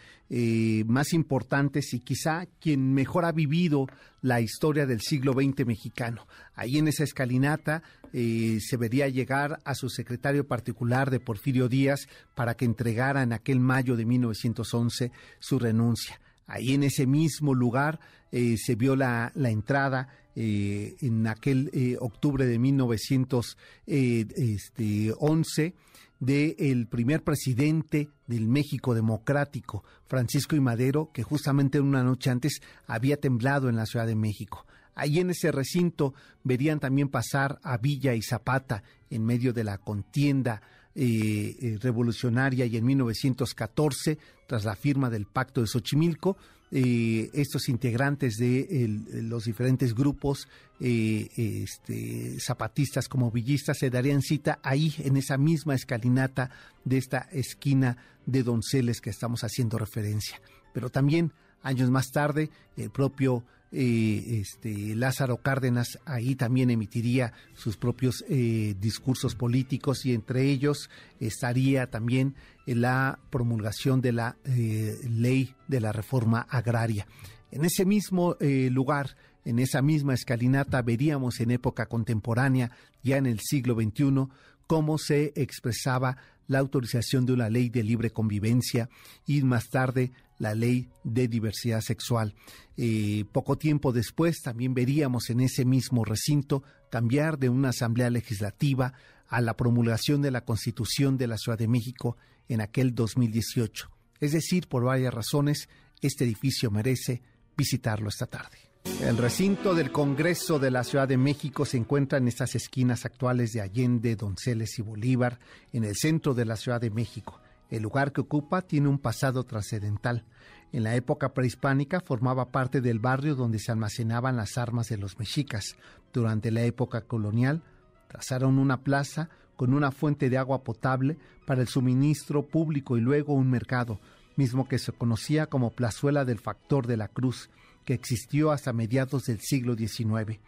más 0.87 1.13
importantes 1.13 1.93
y 1.93 1.99
quizá 1.99 2.47
quien 2.59 2.91
mejor 2.95 3.23
ha 3.23 3.31
vivido 3.31 3.85
la 4.23 4.41
historia 4.41 4.87
del 4.87 4.99
siglo 4.99 5.33
XX 5.33 5.63
mexicano. 5.67 6.25
Ahí 6.55 6.79
en 6.79 6.87
esa 6.87 7.03
escalinata 7.03 7.83
se 8.11 8.77
vería 8.77 9.07
llegar 9.09 9.59
a 9.63 9.75
su 9.75 9.89
secretario 9.89 10.47
particular 10.47 11.11
de 11.11 11.19
Porfirio 11.19 11.69
Díaz 11.69 12.07
para 12.33 12.55
que 12.55 12.65
entregara 12.65 13.21
en 13.21 13.31
aquel 13.31 13.59
mayo 13.59 13.95
de 13.95 14.05
1911 14.05 15.11
su 15.37 15.59
renuncia. 15.59 16.19
Ahí 16.47 16.73
en 16.73 16.83
ese 16.83 17.07
mismo 17.07 17.53
lugar 17.53 17.99
se 18.31 18.75
vio 18.75 18.95
la, 18.95 19.31
la 19.35 19.49
entrada 19.49 20.09
eh, 20.35 20.95
en 21.01 21.27
aquel 21.27 21.69
eh, 21.73 21.95
octubre 21.99 22.47
de 22.47 22.57
1911 22.57 23.55
eh, 23.85 24.25
este, 24.35 25.75
del 26.19 26.87
primer 26.87 27.23
presidente 27.23 28.09
del 28.25 28.47
México 28.47 28.95
democrático, 28.95 29.83
Francisco 30.07 30.55
y 30.55 30.59
Madero, 30.59 31.11
que 31.13 31.21
justamente 31.21 31.79
una 31.79 32.01
noche 32.01 32.31
antes 32.31 32.61
había 32.87 33.17
temblado 33.17 33.69
en 33.69 33.75
la 33.75 33.85
Ciudad 33.85 34.07
de 34.07 34.15
México. 34.15 34.65
Ahí 34.95 35.19
en 35.19 35.29
ese 35.29 35.51
recinto 35.51 36.15
verían 36.43 36.79
también 36.79 37.09
pasar 37.09 37.59
a 37.61 37.77
Villa 37.77 38.15
y 38.15 38.23
Zapata 38.23 38.81
en 39.11 39.23
medio 39.25 39.53
de 39.53 39.63
la 39.63 39.77
contienda 39.77 40.63
revolucionaria 40.95 42.65
y 42.67 42.77
en 42.77 42.85
1914, 42.85 44.17
tras 44.53 44.65
la 44.65 44.75
firma 44.75 45.09
del 45.09 45.25
Pacto 45.25 45.61
de 45.61 45.67
Xochimilco, 45.67 46.37
eh, 46.69 47.31
estos 47.33 47.69
integrantes 47.69 48.37
de 48.37 49.01
los 49.23 49.45
diferentes 49.45 49.95
grupos 49.95 50.47
eh, 50.79 51.27
este, 51.35 52.39
zapatistas 52.39 53.09
como 53.09 53.31
villistas 53.31 53.79
se 53.79 53.89
darían 53.89 54.21
cita 54.21 54.59
ahí 54.61 54.93
en 54.99 55.17
esa 55.17 55.39
misma 55.39 55.73
escalinata 55.73 56.51
de 56.85 56.99
esta 56.99 57.27
esquina 57.31 57.97
de 58.27 58.43
Donceles 58.43 59.01
que 59.01 59.09
estamos 59.09 59.43
haciendo 59.43 59.79
referencia. 59.79 60.39
Pero 60.71 60.91
también 60.91 61.31
años 61.63 61.89
más 61.89 62.11
tarde 62.11 62.51
el 62.77 62.91
propio 62.91 63.43
eh, 63.75 64.39
este, 64.41 64.95
Lázaro 64.95 65.37
Cárdenas 65.37 65.97
ahí 66.05 66.35
también 66.35 66.69
emitiría 66.69 67.33
sus 67.55 67.75
propios 67.75 68.23
eh, 68.29 68.75
discursos 68.79 69.33
políticos 69.33 70.05
y 70.05 70.13
entre 70.13 70.43
ellos 70.43 70.91
estaría 71.19 71.87
también 71.87 72.35
la 72.67 73.17
promulgación 73.31 73.99
de 73.99 74.11
la 74.11 74.37
eh, 74.45 74.93
ley 75.09 75.55
de 75.67 75.81
la 75.81 75.91
reforma 75.91 76.45
agraria. 76.49 77.07
En 77.49 77.65
ese 77.65 77.83
mismo 77.83 78.35
lugar, 78.39 79.15
en 79.45 79.59
esa 79.59 79.81
misma 79.83 80.13
escalinata, 80.15 80.81
veríamos 80.81 81.39
en 81.39 81.51
época 81.51 81.85
contemporánea, 81.85 82.71
ya 83.03 83.17
en 83.17 83.27
el 83.27 83.39
siglo 83.41 83.75
XXI, 83.75 84.27
cómo 84.65 84.97
se 84.97 85.33
expresaba 85.35 86.17
la 86.47 86.59
autorización 86.59 87.25
de 87.25 87.33
una 87.33 87.49
ley 87.49 87.69
de 87.69 87.83
libre 87.83 88.11
convivencia 88.11 88.89
y 89.25 89.41
más 89.43 89.69
tarde 89.69 90.11
la 90.39 90.55
ley 90.55 90.89
de 91.03 91.27
diversidad 91.27 91.81
sexual. 91.81 92.35
Eh, 92.77 93.25
poco 93.31 93.57
tiempo 93.57 93.91
después 93.91 94.41
también 94.41 94.73
veríamos 94.73 95.29
en 95.29 95.39
ese 95.39 95.65
mismo 95.65 96.03
recinto 96.03 96.63
cambiar 96.89 97.37
de 97.39 97.49
una 97.49 97.69
asamblea 97.69 98.09
legislativa 98.09 98.93
a 99.27 99.41
la 99.41 99.55
promulgación 99.55 100.21
de 100.21 100.31
la 100.31 100.45
Constitución 100.45 101.17
de 101.17 101.27
la 101.27 101.37
Ciudad 101.37 101.57
de 101.57 101.67
México 101.67 102.17
en 102.49 102.61
aquel 102.61 102.93
2018. 102.93 103.89
Es 104.19 104.31
decir, 104.31 104.67
por 104.67 104.83
varias 104.83 105.13
razones, 105.13 105.69
este 106.01 106.23
edificio 106.23 106.71
merece 106.71 107.21
visitarlo 107.57 108.09
esta 108.09 108.27
tarde. 108.27 108.72
El 108.85 109.17
recinto 109.17 109.75
del 109.75 109.91
Congreso 109.91 110.59
de 110.59 110.71
la 110.71 110.83
Ciudad 110.83 111.07
de 111.07 111.17
México 111.17 111.65
se 111.65 111.77
encuentra 111.77 112.17
en 112.17 112.27
estas 112.27 112.55
esquinas 112.55 113.05
actuales 113.05 113.53
de 113.53 113.61
Allende, 113.61 114.15
Donceles 114.15 114.77
y 114.79 114.81
Bolívar, 114.81 115.39
en 115.71 115.83
el 115.83 115.95
centro 115.95 116.33
de 116.33 116.45
la 116.45 116.55
Ciudad 116.55 116.81
de 116.81 116.89
México. 116.89 117.39
El 117.69 117.83
lugar 117.83 118.11
que 118.11 118.21
ocupa 118.21 118.61
tiene 118.61 118.87
un 118.87 118.99
pasado 118.99 119.45
trascendental. 119.45 120.25
En 120.71 120.83
la 120.83 120.95
época 120.95 121.33
prehispánica 121.33 122.01
formaba 122.01 122.51
parte 122.51 122.81
del 122.81 122.99
barrio 122.99 123.35
donde 123.35 123.59
se 123.59 123.71
almacenaban 123.71 124.35
las 124.35 124.57
armas 124.57 124.89
de 124.89 124.97
los 124.97 125.17
mexicas. 125.17 125.75
Durante 126.11 126.51
la 126.51 126.63
época 126.63 127.01
colonial, 127.01 127.61
trazaron 128.07 128.57
una 128.57 128.83
plaza 128.83 129.29
con 129.55 129.73
una 129.73 129.91
fuente 129.91 130.29
de 130.29 130.37
agua 130.37 130.63
potable 130.63 131.17
para 131.45 131.61
el 131.61 131.67
suministro 131.67 132.47
público 132.47 132.97
y 132.97 133.01
luego 133.01 133.33
un 133.33 133.49
mercado, 133.49 133.99
mismo 134.35 134.67
que 134.67 134.79
se 134.79 134.91
conocía 134.91 135.45
como 135.45 135.71
Plazuela 135.71 136.25
del 136.25 136.39
Factor 136.39 136.87
de 136.87 136.97
la 136.97 137.07
Cruz, 137.07 137.49
que 137.83 137.93
existió 137.93 138.51
hasta 138.51 138.73
mediados 138.73 139.25
del 139.25 139.39
siglo 139.39 139.75
XIX. 139.75 140.39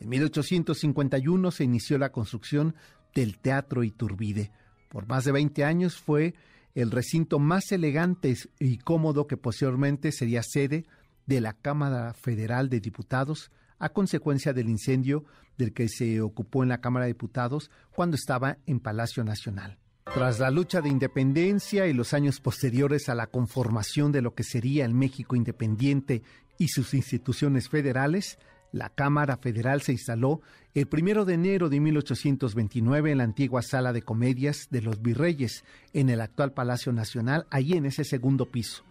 En 0.00 0.08
1851 0.08 1.50
se 1.50 1.64
inició 1.64 1.98
la 1.98 2.12
construcción 2.12 2.74
del 3.14 3.38
Teatro 3.38 3.82
Iturbide. 3.82 4.50
Por 4.88 5.06
más 5.06 5.24
de 5.24 5.32
20 5.32 5.64
años 5.64 5.96
fue 5.96 6.34
el 6.74 6.90
recinto 6.90 7.38
más 7.38 7.72
elegante 7.72 8.36
y 8.58 8.78
cómodo 8.78 9.26
que 9.26 9.36
posteriormente 9.36 10.12
sería 10.12 10.42
sede 10.42 10.84
de 11.24 11.40
la 11.40 11.54
Cámara 11.54 12.12
Federal 12.14 12.68
de 12.68 12.80
Diputados 12.80 13.50
a 13.78 13.88
consecuencia 13.88 14.52
del 14.52 14.68
incendio 14.68 15.24
del 15.56 15.72
que 15.72 15.88
se 15.88 16.20
ocupó 16.20 16.62
en 16.62 16.68
la 16.68 16.80
Cámara 16.80 17.06
de 17.06 17.12
Diputados 17.12 17.70
cuando 17.94 18.16
estaba 18.16 18.58
en 18.66 18.80
Palacio 18.80 19.24
Nacional. 19.24 19.78
Tras 20.12 20.38
la 20.38 20.50
lucha 20.50 20.80
de 20.80 20.88
independencia 20.88 21.86
y 21.86 21.92
los 21.92 22.14
años 22.14 22.40
posteriores 22.40 23.08
a 23.08 23.14
la 23.14 23.26
conformación 23.26 24.12
de 24.12 24.22
lo 24.22 24.34
que 24.34 24.44
sería 24.44 24.84
el 24.84 24.94
México 24.94 25.34
independiente 25.34 26.22
y 26.58 26.68
sus 26.68 26.94
instituciones 26.94 27.68
federales, 27.68 28.38
la 28.72 28.90
Cámara 28.90 29.36
Federal 29.36 29.80
se 29.80 29.92
instaló 29.92 30.40
el 30.74 30.86
primero 30.86 31.24
de 31.24 31.34
enero 31.34 31.68
de 31.68 31.80
1829 31.80 33.12
en 33.12 33.18
la 33.18 33.24
antigua 33.24 33.62
sala 33.62 33.92
de 33.92 34.02
comedias 34.02 34.68
de 34.70 34.82
los 34.82 35.00
virreyes, 35.00 35.64
en 35.92 36.10
el 36.10 36.20
actual 36.20 36.52
Palacio 36.52 36.92
Nacional, 36.92 37.46
allí 37.50 37.74
en 37.74 37.86
ese 37.86 38.04
segundo 38.04 38.50
piso. 38.50 38.84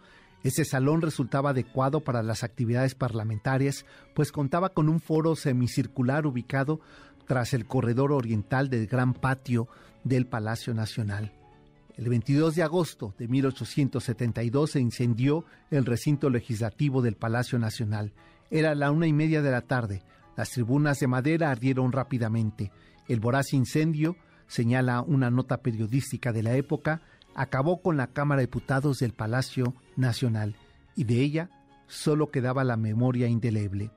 Ese 0.44 0.64
salón 0.64 1.02
resultaba 1.02 1.52
adecuado 1.52 2.02
para 2.02 2.24
las 2.24 2.44
actividades 2.44 2.96
parlamentarias, 2.96 3.86
pues 4.14 4.32
contaba 4.32 4.70
con 4.70 4.90
un 4.90 5.00
foro 5.00 5.36
semicircular 5.36 6.26
ubicado 6.26 6.80
tras 7.28 7.54
el 7.54 7.66
corredor 7.66 8.12
oriental 8.12 8.70
del 8.70 8.88
gran 8.88 9.14
patio 9.14 9.68
del 10.04 10.28
Palacio 10.28 10.74
Nacional. 10.74 11.32
El 11.98 12.10
22 12.10 12.56
de 12.56 12.64
agosto 12.64 13.14
de 13.18 13.28
1872 13.28 14.72
se 14.72 14.80
incendió 14.80 15.46
el 15.72 15.86
recinto 15.86 16.30
legislativo 16.30 17.02
del 17.02 17.16
Palacio 17.16 17.58
Nacional 17.58 18.14
era 18.50 18.76
la 18.76 18.92
una 18.92 19.08
y 19.08 19.14
media 19.14 19.42
de 19.42 19.52
la 19.52 19.62
tarde. 19.62 20.04
Las 20.36 20.52
tribunas 20.52 21.00
de 21.00 21.08
madera 21.08 21.52
ardieron 21.52 21.92
rápidamente. 21.92 22.72
El 23.08 23.20
voraz 23.20 23.54
incendio, 23.54 24.16
señala 24.48 25.02
una 25.02 25.32
nota 25.32 25.62
periodística 25.62 26.32
de 26.32 26.44
la 26.44 26.56
época, 26.56 27.02
acabó 27.34 27.82
con 27.82 27.98
la 27.98 28.08
Cámara 28.08 28.42
de 28.42 28.48
Diputados 28.48 29.00
del 29.00 29.14
Palacio 29.14 29.76
Nacional 29.96 30.56
y 30.96 31.04
de 31.04 31.22
ella 31.22 31.50
solo 31.88 32.32
quedaba 32.32 32.64
la 32.64 32.78
memoria 32.78 33.28
indeleble. 33.28 33.92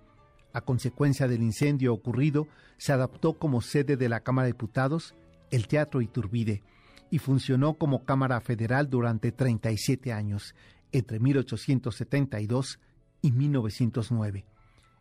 A 0.53 0.63
consecuencia 0.63 1.29
del 1.29 1.43
incendio 1.43 1.93
ocurrido, 1.93 2.49
se 2.79 2.93
adaptó 2.93 3.35
como 3.39 3.61
sede 3.61 3.97
de 3.97 4.09
la 4.09 4.21
Cámara 4.21 4.47
de 4.47 4.53
Diputados 4.53 5.15
el 5.51 5.69
Teatro 5.69 6.01
Iturbide 6.01 6.63
y 7.11 7.19
funcionó 7.19 7.75
como 7.75 8.05
Cámara 8.05 8.41
Federal 8.41 8.89
durante 8.89 9.33
37 9.33 10.13
años, 10.13 10.55
entre 10.93 11.19
1872 11.21 12.79
y 13.23 13.33
1909. 13.33 14.45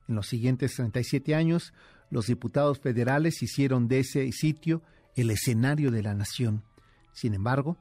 En 0.07 0.15
los 0.15 0.27
siguientes 0.27 0.75
37 0.75 1.35
años, 1.35 1.73
los 2.09 2.27
diputados 2.27 2.79
federales 2.79 3.41
hicieron 3.43 3.87
de 3.87 3.99
ese 3.99 4.31
sitio 4.31 4.81
el 5.15 5.31
escenario 5.31 5.91
de 5.91 6.03
la 6.03 6.13
nación. 6.13 6.63
Sin 7.11 7.33
embargo, 7.33 7.77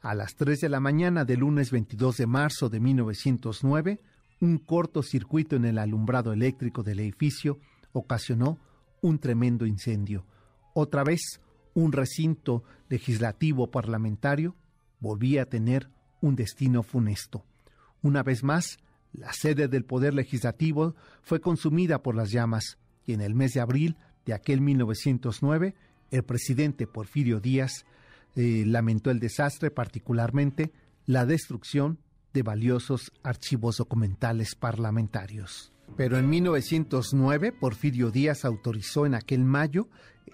a 0.00 0.14
las 0.14 0.36
3 0.36 0.60
de 0.60 0.68
la 0.68 0.80
mañana 0.80 1.24
del 1.24 1.40
lunes 1.40 1.70
22 1.70 2.16
de 2.16 2.26
marzo 2.26 2.68
de 2.68 2.80
1909, 2.80 4.00
un 4.40 4.58
cortocircuito 4.58 5.56
en 5.56 5.64
el 5.64 5.78
alumbrado 5.78 6.32
eléctrico 6.32 6.82
del 6.82 7.00
edificio 7.00 7.58
ocasionó 7.92 8.58
un 9.02 9.18
tremendo 9.18 9.66
incendio. 9.66 10.24
Otra 10.74 11.02
vez, 11.02 11.40
un 11.78 11.92
recinto 11.92 12.64
legislativo 12.88 13.70
parlamentario 13.70 14.56
volvía 14.98 15.42
a 15.42 15.46
tener 15.46 15.88
un 16.20 16.34
destino 16.34 16.82
funesto. 16.82 17.44
Una 18.02 18.22
vez 18.24 18.42
más, 18.42 18.78
la 19.12 19.32
sede 19.32 19.68
del 19.68 19.84
Poder 19.84 20.12
Legislativo 20.12 20.96
fue 21.22 21.40
consumida 21.40 22.02
por 22.02 22.16
las 22.16 22.30
llamas 22.32 22.78
y 23.06 23.12
en 23.12 23.20
el 23.20 23.34
mes 23.34 23.54
de 23.54 23.60
abril 23.60 23.96
de 24.26 24.34
aquel 24.34 24.60
1909 24.60 25.74
el 26.10 26.24
presidente 26.24 26.86
Porfirio 26.86 27.38
Díaz 27.38 27.84
eh, 28.34 28.64
lamentó 28.66 29.10
el 29.10 29.20
desastre, 29.20 29.70
particularmente 29.70 30.72
la 31.06 31.26
destrucción 31.26 31.98
de 32.32 32.42
valiosos 32.42 33.12
archivos 33.22 33.76
documentales 33.76 34.54
parlamentarios. 34.54 35.72
Pero 35.96 36.18
en 36.18 36.28
1909, 36.28 37.52
Porfirio 37.52 38.10
Díaz 38.10 38.44
autorizó 38.44 39.06
en 39.06 39.14
aquel 39.14 39.44
mayo 39.44 39.88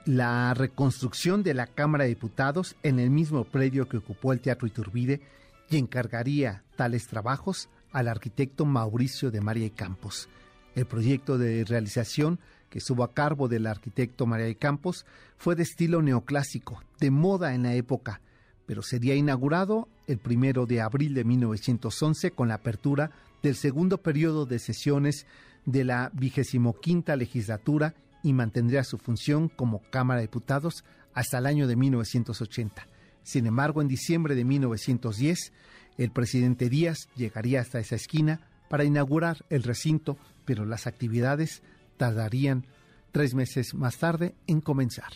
la 0.04 0.54
reconstrucción 0.54 1.42
de 1.42 1.54
la 1.54 1.66
Cámara 1.66 2.04
de 2.04 2.10
Diputados 2.10 2.76
en 2.82 2.98
el 2.98 3.10
mismo 3.10 3.44
predio 3.44 3.88
que 3.88 3.98
ocupó 3.98 4.32
el 4.32 4.40
Teatro 4.40 4.66
Iturbide 4.66 5.20
y 5.70 5.76
encargaría 5.76 6.62
tales 6.76 7.06
trabajos 7.06 7.68
al 7.92 8.08
arquitecto 8.08 8.64
Mauricio 8.64 9.30
de 9.30 9.40
María 9.40 9.66
y 9.66 9.70
Campos. 9.70 10.28
El 10.74 10.86
proyecto 10.86 11.38
de 11.38 11.64
realización 11.64 12.38
que 12.70 12.78
estuvo 12.78 13.04
a 13.04 13.14
cargo 13.14 13.48
del 13.48 13.66
arquitecto 13.66 14.26
María 14.26 14.48
y 14.48 14.56
Campos 14.56 15.06
fue 15.36 15.54
de 15.54 15.62
estilo 15.62 16.02
neoclásico, 16.02 16.82
de 16.98 17.10
moda 17.10 17.54
en 17.54 17.62
la 17.62 17.74
época, 17.74 18.20
pero 18.66 18.82
sería 18.82 19.14
inaugurado 19.14 19.88
el 20.06 20.18
primero 20.18 20.66
de 20.66 20.80
abril 20.80 21.14
de 21.14 21.24
1911 21.24 22.32
con 22.32 22.48
la 22.48 22.54
apertura 22.54 23.10
del 23.42 23.54
segundo 23.54 23.98
periodo 23.98 24.46
de 24.46 24.58
sesiones 24.58 25.26
de 25.66 25.84
la 25.84 26.10
vigésimo 26.14 26.76
legislatura 27.16 27.94
y 28.24 28.32
mantendría 28.32 28.82
su 28.82 28.98
función 28.98 29.48
como 29.48 29.82
Cámara 29.90 30.18
de 30.18 30.26
Diputados 30.26 30.82
hasta 31.12 31.38
el 31.38 31.46
año 31.46 31.68
de 31.68 31.76
1980. 31.76 32.88
Sin 33.22 33.46
embargo, 33.46 33.80
en 33.80 33.86
diciembre 33.86 34.34
de 34.34 34.44
1910, 34.44 35.52
el 35.98 36.10
presidente 36.10 36.68
Díaz 36.68 37.08
llegaría 37.14 37.60
hasta 37.60 37.78
esa 37.78 37.94
esquina 37.94 38.40
para 38.68 38.84
inaugurar 38.84 39.44
el 39.50 39.62
recinto, 39.62 40.18
pero 40.44 40.64
las 40.64 40.86
actividades 40.86 41.62
tardarían 41.96 42.66
tres 43.12 43.34
meses 43.34 43.74
más 43.74 43.98
tarde 43.98 44.34
en 44.46 44.60
comenzar. 44.60 45.12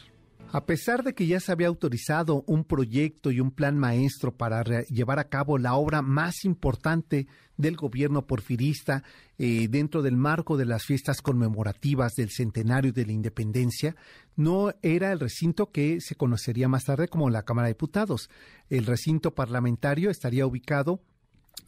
A 0.51 0.65
pesar 0.65 1.05
de 1.05 1.15
que 1.15 1.27
ya 1.27 1.41
se 1.41 1.53
había 1.53 1.67
autorizado 1.67 2.43
un 2.47 2.65
proyecto 2.65 3.31
y 3.31 3.39
un 3.39 3.51
plan 3.51 3.77
maestro 3.77 4.35
para 4.35 4.63
llevar 4.87 5.19
a 5.19 5.29
cabo 5.29 5.59
la 5.59 5.75
obra 5.75 6.01
más 6.01 6.47
importante 6.47 7.27
del 7.59 7.77
gobierno 7.77 8.27
porfirista 8.27 9.03
eh, 9.37 9.69
dentro 9.69 10.01
del 10.01 10.17
marco 10.17 10.57
de 10.57 10.65
las 10.65 10.85
fiestas 10.85 11.21
conmemorativas 11.21 12.15
del 12.15 12.31
centenario 12.31 12.95
de 12.95 13.05
la 13.05 13.13
independencia, 13.13 13.95
no 14.37 14.73
era 14.81 15.13
el 15.13 15.21
recinto 15.21 15.71
que 15.71 16.01
se 16.01 16.15
conocería 16.15 16.67
más 16.67 16.85
tarde 16.85 17.09
como 17.09 17.29
la 17.29 17.43
Cámara 17.43 17.67
de 17.67 17.75
Diputados. 17.75 18.31
El 18.71 18.87
recinto 18.87 19.35
parlamentario 19.35 20.09
estaría 20.09 20.47
ubicado 20.47 21.03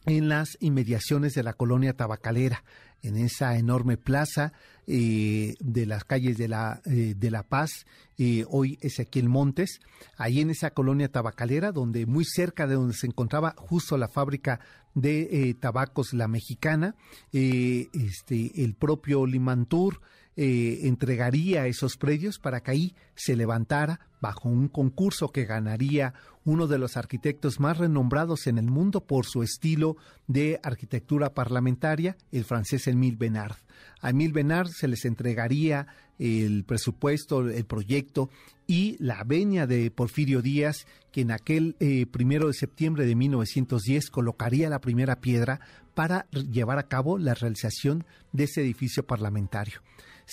en 0.05 0.29
las 0.29 0.57
inmediaciones 0.59 1.33
de 1.33 1.43
la 1.43 1.53
colonia 1.53 1.93
tabacalera, 1.93 2.63
en 3.03 3.17
esa 3.17 3.57
enorme 3.57 3.97
plaza 3.97 4.53
eh, 4.87 5.55
de 5.59 5.85
las 5.85 6.03
calles 6.03 6.37
de 6.37 6.47
la, 6.47 6.81
eh, 6.85 7.13
de 7.17 7.31
la 7.31 7.43
Paz, 7.43 7.85
eh, 8.17 8.45
hoy 8.49 8.77
Ezequiel 8.81 9.29
Montes, 9.29 9.79
ahí 10.17 10.41
en 10.41 10.49
esa 10.49 10.71
colonia 10.71 11.11
tabacalera, 11.11 11.71
donde 11.71 12.05
muy 12.05 12.25
cerca 12.25 12.67
de 12.67 12.75
donde 12.75 12.93
se 12.93 13.07
encontraba 13.07 13.55
justo 13.57 13.97
la 13.97 14.07
fábrica 14.07 14.59
de 14.93 15.55
tabacos 15.59 16.13
La 16.13 16.27
Mexicana, 16.27 16.95
este, 17.31 18.63
el 18.63 18.75
propio 18.75 19.25
Limantur, 19.25 20.01
eh, 20.37 20.79
entregaría 20.83 21.67
esos 21.67 21.97
predios 21.97 22.39
para 22.39 22.61
que 22.61 22.71
ahí 22.71 22.95
se 23.15 23.35
levantara 23.35 23.99
bajo 24.21 24.47
un 24.47 24.69
concurso 24.69 25.29
que 25.29 25.45
ganaría 25.45 26.13
uno 26.45 26.67
de 26.67 26.77
los 26.77 26.95
arquitectos 26.95 27.59
más 27.59 27.77
renombrados 27.77 28.47
en 28.47 28.57
el 28.57 28.65
mundo 28.65 29.01
por 29.05 29.25
su 29.25 29.43
estilo 29.43 29.97
de 30.27 30.59
arquitectura 30.63 31.33
parlamentaria, 31.33 32.17
el 32.31 32.45
francés 32.45 32.87
Emile 32.87 33.17
Benard. 33.17 33.57
A 33.99 34.11
Emile 34.11 34.33
Benard 34.33 34.69
se 34.69 34.87
les 34.87 35.05
entregaría 35.05 35.87
el 36.17 36.63
presupuesto, 36.63 37.49
el 37.49 37.65
proyecto 37.65 38.29
y 38.67 38.95
la 39.03 39.23
venia 39.23 39.67
de 39.67 39.91
Porfirio 39.91 40.41
Díaz, 40.41 40.85
que 41.11 41.21
en 41.21 41.31
aquel 41.31 41.75
eh, 41.79 42.05
primero 42.05 42.47
de 42.47 42.53
septiembre 42.53 43.05
de 43.05 43.15
1910 43.15 44.09
colocaría 44.09 44.69
la 44.69 44.79
primera 44.79 45.19
piedra 45.19 45.59
para 45.93 46.27
llevar 46.29 46.79
a 46.79 46.87
cabo 46.87 47.17
la 47.17 47.33
realización 47.33 48.05
de 48.31 48.45
ese 48.45 48.61
edificio 48.61 49.05
parlamentario. 49.05 49.81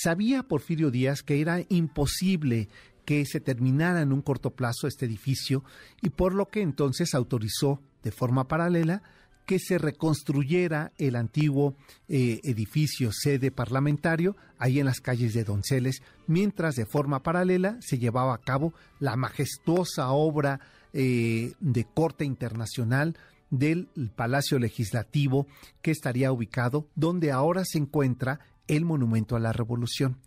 Sabía 0.00 0.44
Porfirio 0.44 0.92
Díaz 0.92 1.24
que 1.24 1.40
era 1.40 1.60
imposible 1.68 2.68
que 3.04 3.26
se 3.26 3.40
terminara 3.40 4.00
en 4.00 4.12
un 4.12 4.22
corto 4.22 4.50
plazo 4.50 4.86
este 4.86 5.06
edificio 5.06 5.64
y 6.00 6.10
por 6.10 6.34
lo 6.34 6.46
que 6.50 6.60
entonces 6.60 7.14
autorizó 7.14 7.82
de 8.04 8.12
forma 8.12 8.46
paralela 8.46 9.02
que 9.44 9.58
se 9.58 9.76
reconstruyera 9.76 10.92
el 10.98 11.16
antiguo 11.16 11.74
eh, 12.08 12.38
edificio 12.44 13.10
sede 13.12 13.50
parlamentario 13.50 14.36
ahí 14.56 14.78
en 14.78 14.86
las 14.86 15.00
calles 15.00 15.34
de 15.34 15.42
Donceles, 15.42 16.02
mientras 16.28 16.76
de 16.76 16.86
forma 16.86 17.24
paralela 17.24 17.76
se 17.80 17.98
llevaba 17.98 18.34
a 18.34 18.40
cabo 18.40 18.74
la 19.00 19.16
majestuosa 19.16 20.10
obra 20.10 20.60
eh, 20.92 21.54
de 21.58 21.84
corte 21.92 22.24
internacional 22.24 23.16
del 23.50 23.88
Palacio 24.14 24.60
Legislativo 24.60 25.48
que 25.82 25.90
estaría 25.90 26.30
ubicado 26.30 26.86
donde 26.94 27.32
ahora 27.32 27.64
se 27.64 27.78
encuentra 27.78 28.38
el 28.68 28.84
Monumento 28.84 29.34
a 29.34 29.40
la 29.40 29.52
Revolución. 29.52 30.18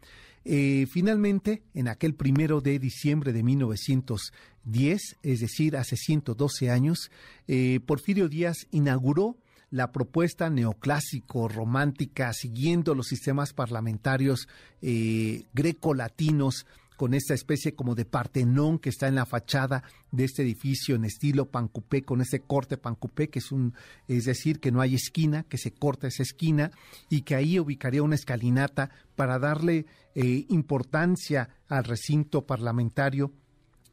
Eh, 0.44 0.88
finalmente, 0.92 1.64
en 1.74 1.88
aquel 1.88 2.16
primero 2.16 2.62
de 2.62 2.80
diciembre 2.80 3.32
de 3.32 3.44
1910, 3.44 5.18
es 5.22 5.40
decir, 5.40 5.78
hace 5.78 5.96
112 5.96 6.72
años, 6.72 7.12
eh, 7.48 7.80
Porfirio 7.86 8.28
Díaz 8.28 8.68
inauguró 8.72 9.38
la 9.70 9.92
propuesta 9.92 10.50
neoclásico 10.50 11.48
romántica 11.48 12.34
siguiendo 12.34 12.94
los 12.94 13.08
sistemas 13.08 13.54
parlamentarios 13.54 14.50
eh, 14.82 15.46
greco-latinos 15.54 16.66
con 17.02 17.16
esta 17.16 17.34
especie 17.34 17.74
como 17.74 17.96
de 17.96 18.06
Partenón 18.06 18.78
que 18.78 18.90
está 18.90 19.08
en 19.08 19.16
la 19.16 19.26
fachada 19.26 19.84
de 20.12 20.24
este 20.24 20.44
edificio 20.44 20.94
en 20.94 21.04
estilo 21.04 21.48
pancupé, 21.48 22.04
con 22.04 22.22
ese 22.22 22.42
corte 22.42 22.78
pancupé, 22.78 23.28
que 23.28 23.40
es 23.40 23.52
un, 23.52 23.74
es 24.08 24.26
decir, 24.26 24.60
que 24.60 24.72
no 24.72 24.82
hay 24.82 24.94
esquina, 24.94 25.42
que 25.50 25.58
se 25.58 25.72
corta 25.72 26.06
esa 26.06 26.22
esquina 26.22 26.70
y 27.10 27.22
que 27.22 27.34
ahí 27.34 27.60
ubicaría 27.60 28.04
una 28.04 28.14
escalinata 28.14 28.92
para 29.16 29.40
darle 29.40 29.88
eh, 30.14 30.46
importancia 30.50 31.50
al 31.68 31.86
recinto 31.86 32.46
parlamentario 32.46 33.32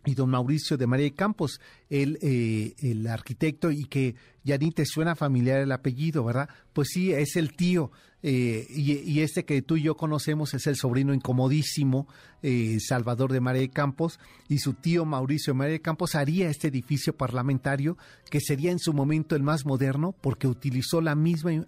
y 0.05 0.14
don 0.14 0.29
Mauricio 0.29 0.77
de 0.77 0.87
María 0.87 1.11
Campos, 1.14 1.62
el, 1.88 2.18
eh, 2.21 2.75
el 2.79 3.07
arquitecto, 3.07 3.71
y 3.71 3.87
que 3.87 4.16
ya 4.44 4.59
ni 4.59 4.71
te 4.71 4.85
suena 4.85 5.16
familiar 5.16 5.61
el 5.61 5.73
apellido, 5.73 6.25
¿verdad? 6.25 6.51
Pues 6.75 6.88
sí, 6.88 7.12
es 7.12 7.37
el 7.37 7.57
tío, 7.57 7.90
eh, 8.22 8.66
y, 8.70 9.20
este 9.20 9.44
que 9.44 9.62
tú 9.62 9.76
y 9.76 9.83
yo 9.83 9.96
conocemos 9.96 10.54
es 10.54 10.66
el 10.66 10.76
sobrino 10.76 11.14
incomodísimo, 11.14 12.09
eh, 12.42 12.78
Salvador 12.81 13.33
de 13.33 13.40
María 13.40 13.68
Campos, 13.68 14.18
y 14.48 14.59
su 14.59 14.74
tío 14.74 15.04
Mauricio 15.04 15.52
de 15.52 15.59
María 15.59 15.78
Campos 15.78 16.14
haría 16.14 16.50
este 16.50 16.68
edificio 16.68 17.16
parlamentario, 17.16 17.96
que 18.31 18.40
sería 18.40 18.72
en 18.72 18.78
su 18.78 18.92
momento 18.92 19.37
el 19.37 19.42
más 19.42 19.64
moderno, 19.64 20.14
porque 20.20 20.48
utilizó 20.48 21.00
la 21.00 21.14
misma 21.14 21.66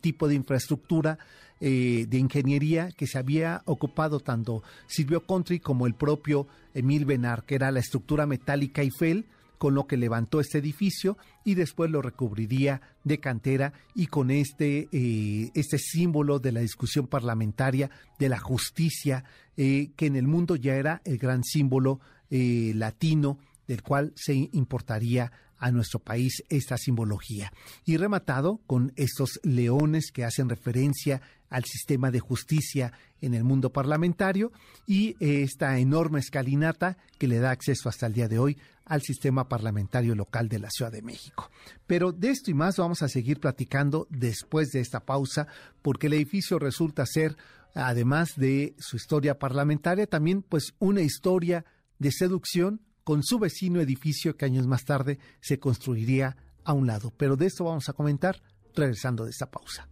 tipo 0.00 0.28
de 0.28 0.34
infraestructura 0.34 1.18
eh, 1.64 2.06
de 2.08 2.18
ingeniería 2.18 2.90
que 2.90 3.06
se 3.06 3.18
había 3.18 3.62
ocupado 3.66 4.18
tanto 4.18 4.64
Silvio 4.88 5.24
Country 5.24 5.60
como 5.60 5.86
el 5.86 5.94
propio 5.94 6.48
Emil 6.74 7.04
Benar, 7.04 7.44
que 7.44 7.54
era 7.54 7.70
la 7.70 7.78
estructura 7.78 8.26
metálica 8.26 8.82
Eiffel, 8.82 9.26
con 9.62 9.76
lo 9.76 9.86
que 9.86 9.96
levantó 9.96 10.40
este 10.40 10.58
edificio 10.58 11.16
y 11.44 11.54
después 11.54 11.88
lo 11.88 12.02
recubriría 12.02 12.80
de 13.04 13.20
cantera 13.20 13.72
y 13.94 14.08
con 14.08 14.32
este, 14.32 14.88
eh, 14.90 15.52
este 15.54 15.78
símbolo 15.78 16.40
de 16.40 16.50
la 16.50 16.58
discusión 16.58 17.06
parlamentaria, 17.06 17.88
de 18.18 18.28
la 18.28 18.40
justicia, 18.40 19.22
eh, 19.56 19.92
que 19.94 20.06
en 20.06 20.16
el 20.16 20.26
mundo 20.26 20.56
ya 20.56 20.74
era 20.74 21.00
el 21.04 21.16
gran 21.16 21.44
símbolo 21.44 22.00
latino 22.28 23.38
del 23.68 23.82
cual 23.82 24.12
se 24.16 24.34
importaría 24.52 25.30
a 25.58 25.70
nuestro 25.70 26.00
país 26.00 26.42
esta 26.48 26.76
simbología. 26.76 27.52
Y 27.84 27.96
rematado 27.98 28.60
con 28.66 28.92
estos 28.96 29.38
leones 29.44 30.10
que 30.10 30.24
hacen 30.24 30.48
referencia 30.48 31.22
al 31.50 31.64
sistema 31.64 32.10
de 32.10 32.18
justicia 32.18 32.92
en 33.20 33.34
el 33.34 33.44
mundo 33.44 33.72
parlamentario 33.72 34.50
y 34.88 35.14
esta 35.20 35.78
enorme 35.78 36.18
escalinata 36.18 36.96
que 37.16 37.28
le 37.28 37.38
da 37.38 37.52
acceso 37.52 37.88
hasta 37.88 38.06
el 38.06 38.14
día 38.14 38.26
de 38.26 38.40
hoy 38.40 38.58
al 38.84 39.02
sistema 39.02 39.48
parlamentario 39.48 40.14
local 40.14 40.48
de 40.48 40.58
la 40.58 40.70
Ciudad 40.70 40.92
de 40.92 41.02
México. 41.02 41.50
Pero 41.86 42.12
de 42.12 42.30
esto 42.30 42.50
y 42.50 42.54
más 42.54 42.76
vamos 42.76 43.02
a 43.02 43.08
seguir 43.08 43.40
platicando 43.40 44.06
después 44.10 44.70
de 44.70 44.80
esta 44.80 45.00
pausa 45.00 45.46
porque 45.82 46.08
el 46.08 46.14
edificio 46.14 46.58
resulta 46.58 47.06
ser 47.06 47.36
además 47.74 48.32
de 48.36 48.74
su 48.78 48.96
historia 48.96 49.38
parlamentaria 49.38 50.06
también 50.06 50.42
pues 50.42 50.74
una 50.78 51.00
historia 51.00 51.64
de 51.98 52.12
seducción 52.12 52.80
con 53.04 53.22
su 53.22 53.38
vecino 53.38 53.80
edificio 53.80 54.36
que 54.36 54.44
años 54.44 54.66
más 54.66 54.84
tarde 54.84 55.18
se 55.40 55.58
construiría 55.58 56.36
a 56.64 56.72
un 56.72 56.86
lado. 56.86 57.12
Pero 57.16 57.36
de 57.36 57.46
esto 57.46 57.64
vamos 57.64 57.88
a 57.88 57.92
comentar 57.92 58.42
regresando 58.74 59.24
de 59.24 59.30
esta 59.30 59.50
pausa. 59.50 59.88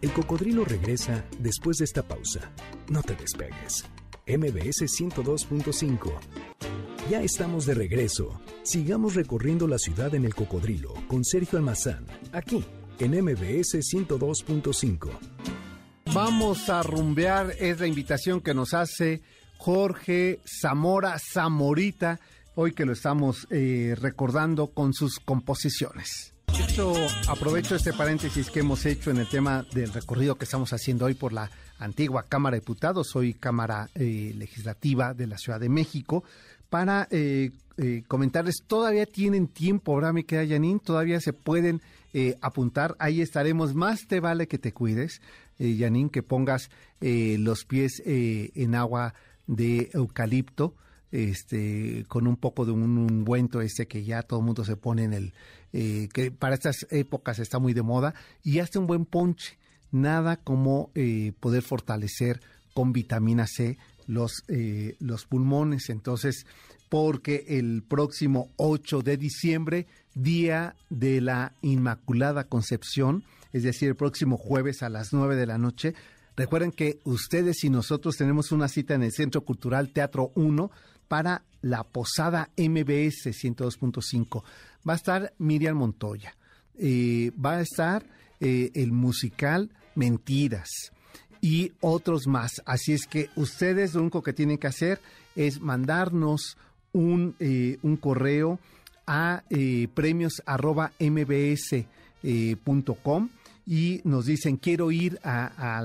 El 0.00 0.12
cocodrilo 0.12 0.64
regresa 0.64 1.24
después 1.38 1.76
de 1.76 1.84
esta 1.84 2.02
pausa. 2.02 2.50
No 2.88 3.02
te 3.02 3.14
despegues. 3.14 3.84
MBS 4.26 4.86
102.5. 4.86 6.59
Ya 7.10 7.22
estamos 7.22 7.66
de 7.66 7.74
regreso. 7.74 8.40
Sigamos 8.62 9.16
recorriendo 9.16 9.66
la 9.66 9.78
ciudad 9.78 10.14
en 10.14 10.24
el 10.24 10.32
cocodrilo 10.32 10.94
con 11.08 11.24
Sergio 11.24 11.58
Almazán, 11.58 12.06
aquí 12.30 12.64
en 13.00 13.24
MBS 13.24 13.80
102.5. 13.80 15.10
Vamos 16.14 16.68
a 16.68 16.84
rumbear, 16.84 17.52
es 17.58 17.80
la 17.80 17.88
invitación 17.88 18.40
que 18.40 18.54
nos 18.54 18.74
hace 18.74 19.22
Jorge 19.58 20.38
Zamora 20.44 21.18
Zamorita, 21.18 22.20
hoy 22.54 22.74
que 22.74 22.86
lo 22.86 22.92
estamos 22.92 23.48
eh, 23.50 23.96
recordando 24.00 24.68
con 24.68 24.94
sus 24.94 25.18
composiciones. 25.18 26.32
Aprovecho, 26.46 26.94
aprovecho 27.28 27.74
este 27.74 27.92
paréntesis 27.92 28.50
que 28.50 28.60
hemos 28.60 28.86
hecho 28.86 29.10
en 29.10 29.16
el 29.16 29.28
tema 29.28 29.66
del 29.72 29.92
recorrido 29.92 30.36
que 30.36 30.44
estamos 30.44 30.72
haciendo 30.72 31.06
hoy 31.06 31.14
por 31.14 31.32
la 31.32 31.50
antigua 31.80 32.26
Cámara 32.28 32.54
de 32.54 32.60
Diputados, 32.60 33.08
soy 33.08 33.34
Cámara 33.34 33.88
eh, 33.96 34.32
Legislativa 34.36 35.12
de 35.14 35.26
la 35.26 35.38
Ciudad 35.38 35.58
de 35.58 35.68
México, 35.68 36.22
para 36.70 37.06
eh, 37.10 37.50
eh, 37.76 38.02
comentarles, 38.08 38.62
todavía 38.66 39.04
tienen 39.04 39.48
tiempo, 39.48 39.92
ahora 39.92 40.12
me 40.12 40.24
queda 40.24 40.46
Janine, 40.46 40.80
todavía 40.80 41.20
se 41.20 41.32
pueden 41.32 41.80
apuntar, 42.40 42.96
ahí 42.98 43.20
estaremos, 43.20 43.76
más 43.76 44.00
te 44.08 44.18
vale 44.18 44.48
que 44.48 44.58
te 44.58 44.72
cuides, 44.72 45.20
Janine, 45.60 46.10
que 46.10 46.24
pongas 46.24 46.68
los 47.00 47.64
pies 47.64 48.02
en 48.04 48.74
agua 48.74 49.14
de 49.46 49.90
eucalipto, 49.92 50.74
este, 51.12 52.04
con 52.08 52.26
un 52.26 52.36
poco 52.36 52.64
de 52.64 52.72
un 52.72 52.98
ungüento 52.98 53.60
este 53.60 53.86
que 53.86 54.04
ya 54.04 54.22
todo 54.22 54.40
el 54.40 54.46
mundo 54.46 54.64
se 54.64 54.76
pone 54.76 55.04
en 55.04 55.12
el, 55.12 55.32
eh, 55.72 56.08
que 56.12 56.30
para 56.30 56.54
estas 56.54 56.86
épocas 56.90 57.38
está 57.38 57.58
muy 57.58 57.74
de 57.74 57.82
moda, 57.82 58.14
y 58.42 58.58
hazte 58.60 58.78
un 58.78 58.86
buen 58.86 59.04
ponche. 59.04 59.58
Nada 59.92 60.36
como 60.36 60.90
eh, 60.94 61.32
poder 61.40 61.62
fortalecer 61.62 62.40
con 62.74 62.92
vitamina 62.92 63.46
C 63.48 63.76
los, 64.10 64.42
eh, 64.48 64.96
los 64.98 65.24
pulmones. 65.24 65.88
Entonces, 65.88 66.46
porque 66.88 67.44
el 67.48 67.82
próximo 67.82 68.50
8 68.56 69.02
de 69.02 69.16
diciembre, 69.16 69.86
día 70.14 70.74
de 70.90 71.20
la 71.20 71.54
Inmaculada 71.62 72.44
Concepción, 72.44 73.22
es 73.52 73.62
decir, 73.62 73.88
el 73.88 73.96
próximo 73.96 74.36
jueves 74.36 74.82
a 74.82 74.88
las 74.88 75.12
9 75.12 75.36
de 75.36 75.46
la 75.46 75.58
noche, 75.58 75.94
Recuerden 76.36 76.70
que 76.72 77.00
ustedes 77.04 77.64
y 77.64 77.70
nosotros 77.70 78.16
tenemos 78.16 78.50
una 78.50 78.68
cita 78.68 78.94
en 78.94 79.02
el 79.02 79.12
Centro 79.12 79.42
Cultural 79.42 79.90
Teatro 79.90 80.32
1 80.36 80.70
para 81.06 81.42
la 81.60 81.84
Posada 81.84 82.48
MBS 82.56 83.26
102.5. 83.26 84.42
Va 84.88 84.94
a 84.94 84.96
estar 84.96 85.34
Miriam 85.36 85.76
Montoya. 85.76 86.34
Eh, 86.78 87.30
va 87.32 87.56
a 87.56 87.60
estar 87.60 88.06
eh, 88.40 88.70
el 88.74 88.92
musical 88.92 89.70
Mentiras 89.96 90.92
y 91.40 91.72
otros 91.80 92.26
más. 92.26 92.62
Así 92.66 92.92
es 92.92 93.06
que 93.06 93.30
ustedes 93.36 93.94
lo 93.94 94.02
único 94.02 94.22
que 94.22 94.32
tienen 94.32 94.58
que 94.58 94.66
hacer 94.66 95.00
es 95.36 95.60
mandarnos 95.60 96.56
un, 96.92 97.36
eh, 97.38 97.78
un 97.82 97.96
correo 97.96 98.58
a 99.06 99.44
arroba 100.46 100.92
mbs.com 101.00 101.78
y 103.66 104.00
nos 104.04 104.26
dicen 104.26 104.56
quiero 104.56 104.92
ir 104.92 105.18
a, 105.24 105.80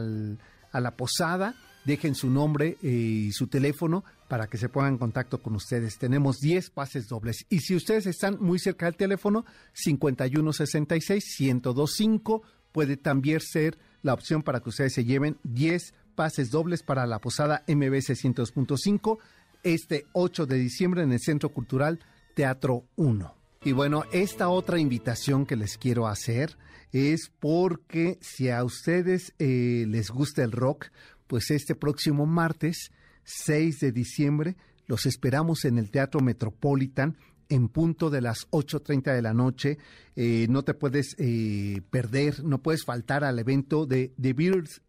a 0.72 0.80
la 0.80 0.92
posada, 0.92 1.56
dejen 1.86 2.14
su 2.16 2.30
nombre 2.30 2.78
y 2.82 3.32
su 3.32 3.48
teléfono 3.48 4.04
para 4.28 4.48
que 4.48 4.58
se 4.58 4.70
pongan 4.70 4.94
en 4.94 5.00
contacto 5.00 5.42
con 5.42 5.56
ustedes. 5.56 5.98
Tenemos 5.98 6.40
10 6.40 6.70
pases 6.72 7.08
dobles. 7.08 7.46
Y 7.50 7.60
si 7.60 7.76
ustedes 7.76 8.08
están 8.08 8.38
muy 8.40 8.58
cerca 8.60 8.88
del 8.88 8.96
teléfono, 8.96 9.46
5166-1025 9.86 12.42
puede 12.72 12.98
también 12.98 13.40
ser 13.40 13.78
la 14.06 14.14
opción 14.14 14.44
para 14.44 14.60
que 14.60 14.70
ustedes 14.70 14.94
se 14.94 15.04
lleven 15.04 15.38
10 15.44 15.96
pases 16.14 16.52
dobles 16.52 16.84
para 16.84 17.08
la 17.08 17.20
posada 17.20 17.64
MBC 17.68 18.14
102.5 18.14 19.18
este 19.64 20.06
8 20.14 20.46
de 20.46 20.58
diciembre 20.58 21.02
en 21.02 21.12
el 21.12 21.20
Centro 21.20 21.50
Cultural 21.50 22.00
Teatro 22.36 22.84
1. 22.98 23.36
Y 23.64 23.72
bueno, 23.72 24.04
esta 24.14 24.50
otra 24.50 24.78
invitación 24.78 25.48
que 25.48 25.56
les 25.56 25.80
quiero 25.80 26.08
hacer 26.08 26.56
es 26.92 27.32
porque 27.40 28.20
si 28.22 28.52
a 28.52 28.64
ustedes 28.64 29.34
eh, 29.40 29.86
les 29.88 30.12
gusta 30.12 30.44
el 30.44 30.52
rock, 30.52 30.90
pues 31.26 31.50
este 31.50 31.74
próximo 31.74 32.28
martes 32.28 32.92
6 33.24 33.80
de 33.80 33.92
diciembre. 33.92 34.56
Los 34.86 35.08
esperamos 35.08 35.66
en 35.66 35.80
el 35.80 35.90
Teatro 35.90 36.20
Metropolitan 36.22 37.18
en 37.50 37.70
punto 37.70 38.10
de 38.10 38.22
las 38.22 38.50
8.30 38.52 39.14
de 39.14 39.22
la 39.22 39.34
noche. 39.34 39.78
Eh, 40.16 40.48
no 40.50 40.64
te 40.64 40.74
puedes 40.74 41.16
eh, 41.20 41.82
perder, 41.90 42.44
no 42.44 42.62
puedes 42.62 42.86
faltar 42.86 43.24
al 43.24 43.40
evento 43.40 43.86
de 43.86 44.14
The 44.20 44.34
Beatles 44.34 44.82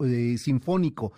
eh, 0.00 0.36
Sinfónico. 0.38 1.12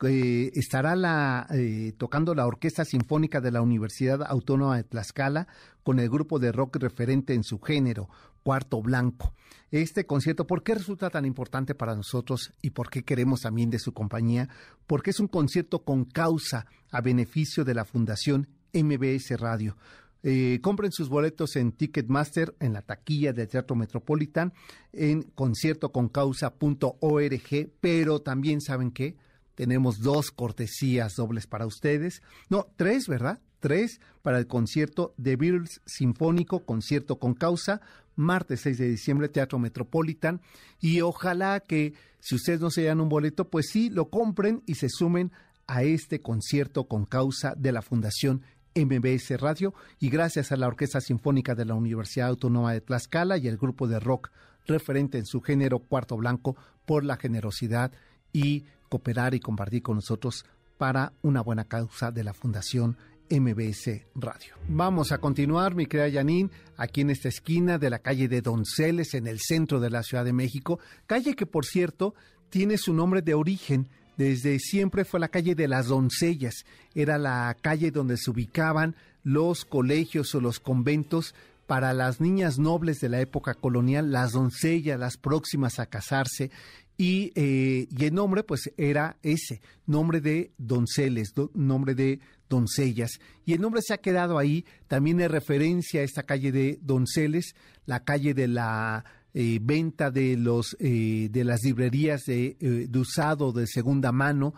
estará 0.00 0.94
la, 0.96 1.48
tocando 1.96 2.34
la 2.34 2.46
Orquesta 2.46 2.84
Sinfónica 2.84 3.40
de 3.40 3.50
la 3.50 3.62
Universidad 3.62 4.22
Autónoma 4.22 4.76
de 4.76 4.84
Tlaxcala 4.84 5.48
con 5.82 5.98
el 6.00 6.10
grupo 6.10 6.38
de 6.38 6.52
rock 6.52 6.76
referente 6.76 7.32
en 7.32 7.44
su 7.44 7.60
género, 7.60 8.08
Cuarto 8.42 8.82
Blanco. 8.82 9.32
Este 9.70 10.06
concierto, 10.06 10.46
¿por 10.46 10.62
qué 10.62 10.74
resulta 10.74 11.10
tan 11.10 11.24
importante 11.24 11.74
para 11.74 11.96
nosotros 11.96 12.52
y 12.62 12.70
por 12.70 12.88
qué 12.88 13.02
queremos 13.02 13.40
también 13.40 13.68
de 13.68 13.80
su 13.80 13.92
compañía? 13.92 14.48
Porque 14.86 15.10
es 15.10 15.18
un 15.18 15.26
concierto 15.26 15.82
con 15.82 16.04
causa 16.04 16.66
a 16.92 17.00
beneficio 17.00 17.64
de 17.64 17.74
la 17.74 17.84
Fundación 17.84 18.48
MBS 18.72 19.38
Radio. 19.38 19.76
Eh, 20.22 20.60
compren 20.62 20.92
sus 20.92 21.08
boletos 21.08 21.56
en 21.56 21.72
Ticketmaster, 21.72 22.54
en 22.60 22.72
la 22.72 22.82
taquilla 22.82 23.32
del 23.32 23.48
Teatro 23.48 23.74
Metropolitan, 23.76 24.52
en 24.92 25.22
conciertoconcausa.org, 25.22 27.70
pero 27.80 28.20
también 28.20 28.60
saben 28.60 28.90
que 28.90 29.16
tenemos 29.54 30.00
dos 30.00 30.30
cortesías 30.30 31.14
dobles 31.16 31.46
para 31.46 31.66
ustedes. 31.66 32.22
No, 32.50 32.66
tres, 32.76 33.06
¿verdad? 33.08 33.40
Tres 33.60 34.00
para 34.22 34.38
el 34.38 34.46
concierto 34.46 35.14
de 35.16 35.36
Beatles 35.36 35.80
Sinfónico, 35.86 36.64
concierto 36.64 37.18
con 37.18 37.34
causa, 37.34 37.80
martes 38.16 38.60
6 38.62 38.78
de 38.78 38.88
diciembre, 38.88 39.28
Teatro 39.28 39.58
Metropolitan. 39.58 40.40
Y 40.80 41.00
ojalá 41.00 41.60
que 41.60 41.94
si 42.20 42.34
ustedes 42.34 42.60
no 42.60 42.70
se 42.70 42.84
dan 42.84 43.00
un 43.00 43.08
boleto, 43.08 43.48
pues 43.48 43.66
sí, 43.70 43.90
lo 43.90 44.10
compren 44.10 44.62
y 44.66 44.74
se 44.74 44.88
sumen 44.88 45.32
a 45.66 45.82
este 45.82 46.20
concierto 46.20 46.86
con 46.86 47.06
causa 47.06 47.54
de 47.56 47.72
la 47.72 47.82
Fundación 47.82 48.42
MBS 48.76 49.40
Radio 49.40 49.74
y 49.98 50.10
gracias 50.10 50.52
a 50.52 50.56
la 50.56 50.68
Orquesta 50.68 51.00
Sinfónica 51.00 51.54
de 51.54 51.64
la 51.64 51.74
Universidad 51.74 52.28
Autónoma 52.28 52.72
de 52.72 52.82
Tlaxcala 52.82 53.38
y 53.38 53.48
el 53.48 53.56
grupo 53.56 53.88
de 53.88 53.98
rock 53.98 54.30
referente 54.66 55.18
en 55.18 55.26
su 55.26 55.40
género 55.40 55.78
Cuarto 55.78 56.16
Blanco 56.16 56.56
por 56.84 57.04
la 57.04 57.16
generosidad 57.16 57.92
y 58.32 58.64
cooperar 58.88 59.34
y 59.34 59.40
compartir 59.40 59.82
con 59.82 59.96
nosotros 59.96 60.44
para 60.76 61.12
una 61.22 61.40
buena 61.40 61.64
causa 61.64 62.12
de 62.12 62.22
la 62.22 62.34
Fundación 62.34 62.96
MBS 63.30 64.02
Radio. 64.14 64.54
Vamos 64.68 65.10
a 65.10 65.18
continuar, 65.18 65.74
mi 65.74 65.86
querida 65.86 66.08
Yanin, 66.08 66.50
aquí 66.76 67.00
en 67.00 67.10
esta 67.10 67.28
esquina 67.28 67.78
de 67.78 67.90
la 67.90 67.98
calle 67.98 68.28
de 68.28 68.40
Donceles, 68.40 69.14
en 69.14 69.26
el 69.26 69.40
centro 69.40 69.80
de 69.80 69.90
la 69.90 70.02
Ciudad 70.02 70.24
de 70.24 70.32
México, 70.32 70.78
calle 71.06 71.34
que, 71.34 71.46
por 71.46 71.64
cierto, 71.64 72.14
tiene 72.50 72.78
su 72.78 72.92
nombre 72.92 73.22
de 73.22 73.34
origen. 73.34 73.88
Desde 74.16 74.58
siempre 74.58 75.04
fue 75.04 75.20
la 75.20 75.28
calle 75.28 75.54
de 75.54 75.68
las 75.68 75.86
doncellas. 75.86 76.64
Era 76.94 77.18
la 77.18 77.56
calle 77.60 77.90
donde 77.90 78.16
se 78.16 78.30
ubicaban 78.30 78.96
los 79.22 79.64
colegios 79.64 80.34
o 80.34 80.40
los 80.40 80.60
conventos 80.60 81.34
para 81.66 81.92
las 81.92 82.20
niñas 82.20 82.58
nobles 82.58 83.00
de 83.00 83.08
la 83.08 83.20
época 83.20 83.54
colonial, 83.54 84.12
las 84.12 84.32
doncellas, 84.32 84.98
las 84.98 85.16
próximas 85.16 85.78
a 85.78 85.86
casarse, 85.86 86.50
y, 86.96 87.32
eh, 87.34 87.88
y, 87.90 88.04
el 88.04 88.14
nombre 88.14 88.42
pues 88.42 88.70
era 88.78 89.16
ese, 89.22 89.60
nombre 89.86 90.20
de 90.20 90.52
donceles, 90.56 91.34
nombre 91.52 91.94
de 91.94 92.20
doncellas. 92.48 93.10
Y 93.44 93.52
el 93.52 93.60
nombre 93.60 93.82
se 93.82 93.94
ha 93.94 93.98
quedado 93.98 94.38
ahí, 94.38 94.64
también 94.88 95.20
es 95.20 95.30
referencia 95.30 96.00
a 96.00 96.04
esta 96.04 96.22
calle 96.22 96.52
de 96.52 96.78
Donceles, 96.82 97.54
la 97.84 98.04
calle 98.04 98.32
de 98.32 98.48
la 98.48 99.04
eh, 99.38 99.58
venta 99.60 100.10
de 100.10 100.34
los 100.38 100.78
eh, 100.80 101.28
de 101.30 101.44
las 101.44 101.62
librerías 101.62 102.22
de, 102.24 102.56
eh, 102.58 102.86
de, 102.88 102.98
usado 102.98 103.52
de 103.52 103.66
segunda 103.66 104.10
mano, 104.10 104.54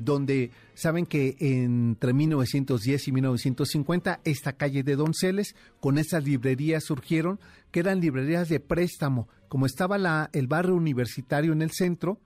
donde 0.00 0.52
saben 0.72 1.04
que 1.04 1.36
entre 1.38 2.14
1910 2.14 3.08
y 3.08 3.12
1950 3.12 4.20
esta 4.24 4.54
calle 4.54 4.82
de 4.82 4.96
Donceles 4.96 5.54
con 5.80 5.98
esas 5.98 6.24
librerías 6.24 6.84
surgieron 6.84 7.38
que 7.70 7.80
eran 7.80 8.00
librerías 8.00 8.48
de 8.48 8.58
préstamo, 8.58 9.28
como 9.48 9.66
estaba 9.66 9.98
la, 9.98 10.30
el 10.32 10.46
barrio 10.46 10.76
universitario 10.76 11.52
en 11.52 11.60
el 11.60 11.72
centro, 11.72 12.18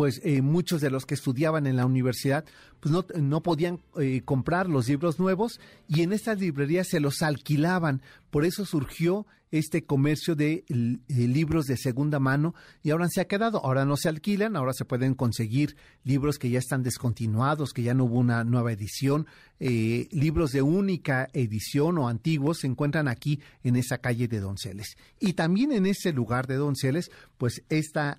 pues 0.00 0.22
eh, 0.24 0.40
muchos 0.40 0.80
de 0.80 0.88
los 0.88 1.04
que 1.04 1.12
estudiaban 1.12 1.66
en 1.66 1.76
la 1.76 1.84
universidad 1.84 2.46
pues 2.80 2.90
no, 2.90 3.04
no 3.20 3.42
podían 3.42 3.80
eh, 3.98 4.22
comprar 4.24 4.66
los 4.66 4.88
libros 4.88 5.18
nuevos 5.18 5.60
y 5.88 6.00
en 6.00 6.14
estas 6.14 6.40
librerías 6.40 6.88
se 6.88 7.00
los 7.00 7.20
alquilaban. 7.20 8.00
Por 8.30 8.46
eso 8.46 8.64
surgió 8.64 9.26
este 9.50 9.84
comercio 9.84 10.36
de, 10.36 10.64
libros 11.08 11.66
de 11.66 11.76
segunda 11.76 12.18
mano 12.18 12.54
y 12.82 12.92
ahora 12.92 13.08
se 13.10 13.20
ha 13.20 13.26
quedado. 13.26 13.62
Ahora 13.62 13.84
no 13.84 13.98
se 13.98 14.08
alquilan, 14.08 14.56
ahora 14.56 14.72
se 14.72 14.86
pueden 14.86 15.12
conseguir 15.12 15.76
libros 16.02 16.38
que 16.38 16.48
ya 16.48 16.60
están 16.60 16.82
descontinuados, 16.82 17.74
que 17.74 17.82
ya 17.82 17.92
no 17.92 18.04
hubo 18.04 18.20
una 18.20 18.42
nueva 18.42 18.72
edición. 18.72 19.26
Eh, 19.58 20.08
libros 20.12 20.52
de 20.52 20.62
única 20.62 21.28
edición 21.34 21.98
o 21.98 22.08
antiguos 22.08 22.60
se 22.60 22.68
encuentran 22.68 23.06
aquí 23.06 23.38
en 23.64 23.76
esa 23.76 23.98
calle 23.98 24.28
de 24.28 24.40
Donceles. 24.40 24.96
Y 25.18 25.34
también 25.34 25.72
en 25.72 25.84
ese 25.84 26.14
lugar 26.14 26.46
de 26.46 26.54
Donceles, 26.54 27.10
pues 27.36 27.62
esta 27.68 28.18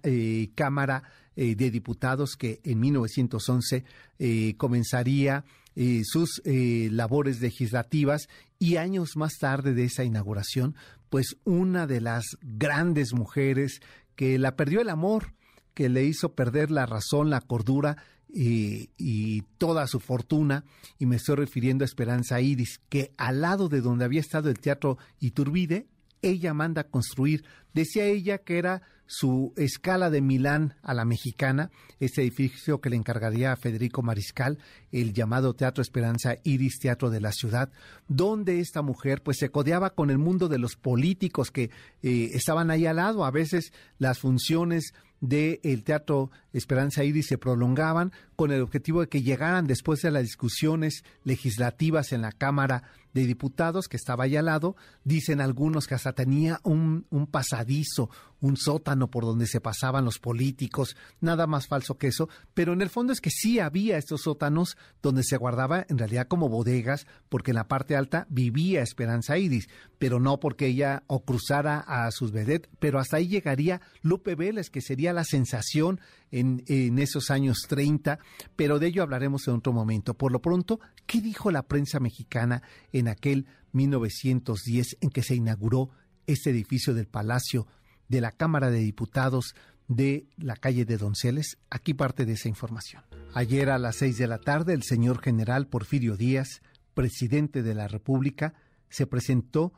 Cámara 0.53 1.03
eh, 1.35 1.55
de 1.55 1.71
Diputados 1.71 2.35
que 2.35 2.59
en 2.63 2.79
1911 2.81 3.85
eh, 4.19 4.53
comenzaría 4.57 5.45
eh, 5.75 6.01
sus 6.03 6.41
labores 6.43 7.39
legislativas 7.39 8.27
y 8.59 8.75
años 8.75 9.15
más 9.15 9.37
tarde 9.39 9.73
de 9.73 9.85
esa 9.85 10.03
inauguración, 10.03 10.75
pues 11.09 11.37
una 11.45 11.87
de 11.87 12.01
las 12.01 12.25
grandes 12.41 13.13
mujeres 13.13 13.79
que 14.15 14.37
la 14.37 14.57
perdió 14.57 14.81
el 14.81 14.89
amor, 14.89 15.33
que 15.73 15.87
le 15.87 16.03
hizo 16.03 16.33
perder 16.35 16.69
la 16.69 16.85
razón, 16.85 17.29
la 17.29 17.39
cordura 17.39 17.95
y, 18.27 18.89
y, 18.97 19.43
toda 19.57 19.87
su 19.87 19.99
fortuna, 19.99 20.65
y 20.99 21.05
me 21.05 21.15
estoy 21.15 21.35
refiriendo 21.35 21.83
a 21.83 21.85
Esperanza 21.85 22.41
Iris, 22.41 22.81
que 22.89 23.13
al 23.17 23.41
lado 23.41 23.69
de 23.69 23.81
donde 23.81 24.05
había 24.05 24.19
estado 24.19 24.49
el 24.49 24.59
Teatro 24.59 24.97
Iturbide, 25.19 25.87
ella 26.21 26.53
manda 26.53 26.83
construir. 26.83 27.43
Decía 27.73 28.05
ella 28.05 28.39
que 28.39 28.57
era 28.57 28.81
su 29.13 29.52
escala 29.58 30.10
de 30.10 30.21
Milán 30.21 30.76
a 30.84 30.93
la 30.93 31.04
mexicana, 31.04 31.69
este 32.00 32.21
edificio 32.21 32.80
que 32.80 32.89
le 32.89 32.95
encargaría 32.95 33.52
a 33.52 33.58
Federico 33.58 34.02
Mariscal, 34.02 34.58
el 34.93 35.12
llamado 35.12 35.54
Teatro 35.54 35.82
Esperanza 35.82 36.38
Iris 36.45 36.80
Teatro 36.80 37.10
de 37.10 37.19
la 37.19 37.34
Ciudad, 37.34 37.74
donde 38.08 38.62
esta 38.62 38.82
mujer 38.82 39.21
pues 39.21 39.36
se 39.38 39.50
codeaba 39.50 39.89
con 39.89 40.12
el 40.12 40.17
mundo 40.17 40.47
de 40.47 40.60
los 40.60 40.78
políticos 40.78 41.52
que 41.52 41.71
eh, 42.04 42.30
estaban 42.32 42.71
ahí 42.71 42.86
al 42.86 42.95
lado. 42.95 43.26
A 43.26 43.32
veces 43.32 43.74
las 43.97 44.19
funciones 44.19 44.93
del 45.19 45.84
Teatro 45.84 46.32
Esperanza 46.54 47.04
Iris 47.04 47.28
se 47.28 47.38
prolongaban 47.38 48.13
con 48.41 48.51
el 48.51 48.63
objetivo 48.63 49.01
de 49.01 49.08
que 49.08 49.21
llegaran 49.21 49.67
después 49.67 50.01
de 50.01 50.10
las 50.10 50.23
discusiones 50.23 51.04
legislativas 51.23 52.12
en 52.12 52.23
la 52.23 52.32
Cámara 52.32 52.82
de 53.13 53.27
Diputados, 53.27 53.88
que 53.88 53.97
estaba 53.97 54.23
ahí 54.23 54.36
al 54.36 54.45
lado. 54.45 54.75
Dicen 55.04 55.41
algunos 55.41 55.86
que 55.86 55.93
hasta 55.93 56.13
tenía 56.13 56.60
un, 56.63 57.06
un 57.12 57.27
pasadizo, 57.27 58.10
un 58.39 58.58
sótano 58.58 59.12
por 59.12 59.25
donde 59.25 59.45
se 59.45 59.62
pasaban 59.62 60.06
los 60.06 60.17
políticos, 60.17 60.95
nada 61.19 61.45
más 61.45 61.67
falso 61.67 61.99
que 61.99 62.08
eso, 62.08 62.30
pero 62.56 62.73
en 62.73 62.82
el 62.82 62.89
fondo 62.89 63.13
es 63.13 63.21
que 63.21 63.30
sí 63.30 63.60
había 63.60 63.99
estos 63.99 64.21
sótanos 64.21 64.75
donde 65.04 65.21
se 65.23 65.38
guardaba 65.38 65.86
en 65.88 65.99
realidad 65.99 66.27
como 66.27 66.49
bodegas, 66.49 67.06
porque 67.30 67.51
en 67.51 67.58
la 67.58 67.67
parte 67.67 67.95
alta 67.95 68.25
vivía 68.32 68.82
Esperanza 68.82 69.38
Iris, 69.38 69.69
pero 69.99 70.19
no 70.19 70.39
porque 70.39 70.65
ella 70.65 71.04
o 71.06 71.23
cruzara 71.23 71.80
a 71.80 72.10
sus 72.10 72.32
vedettes, 72.32 72.71
pero 72.80 72.97
hasta 72.97 73.17
ahí 73.17 73.27
llegaría 73.27 73.82
Lupe 74.01 74.34
Vélez, 74.34 74.71
que 74.71 74.82
sería 74.82 75.13
la 75.13 75.25
sensación 75.25 75.99
en, 76.31 76.99
esos 76.99 77.29
años 77.29 77.65
30, 77.67 78.19
pero 78.55 78.79
de 78.79 78.87
ello 78.87 79.03
hablaremos 79.03 79.47
en 79.47 79.55
otro 79.55 79.73
momento. 79.73 80.13
Por 80.13 80.31
lo 80.31 80.41
pronto, 80.41 80.79
¿qué 81.05 81.21
dijo 81.21 81.51
la 81.51 81.63
prensa 81.63 81.99
mexicana 81.99 82.63
en 82.91 83.07
aquel 83.07 83.47
1910 83.73 84.97
en 85.01 85.09
que 85.09 85.23
se 85.23 85.35
inauguró 85.35 85.89
este 86.27 86.49
edificio 86.49 86.93
del 86.93 87.07
Palacio 87.07 87.67
de 88.07 88.21
la 88.21 88.31
Cámara 88.31 88.69
de 88.69 88.79
Diputados 88.79 89.55
de 89.87 90.27
la 90.37 90.55
calle 90.55 90.85
de 90.85 90.97
Donceles? 90.97 91.57
Aquí 91.69 91.93
parte 91.93 92.25
de 92.25 92.33
esa 92.33 92.47
información. 92.47 93.03
Ayer 93.33 93.69
a 93.69 93.77
las 93.77 93.97
seis 93.97 94.17
de 94.17 94.27
la 94.27 94.39
tarde, 94.39 94.73
el 94.73 94.83
señor 94.83 95.21
general 95.21 95.67
Porfirio 95.67 96.17
Díaz, 96.17 96.61
presidente 96.93 97.63
de 97.63 97.75
la 97.75 97.87
República, 97.87 98.53
se 98.89 99.07
presentó 99.07 99.73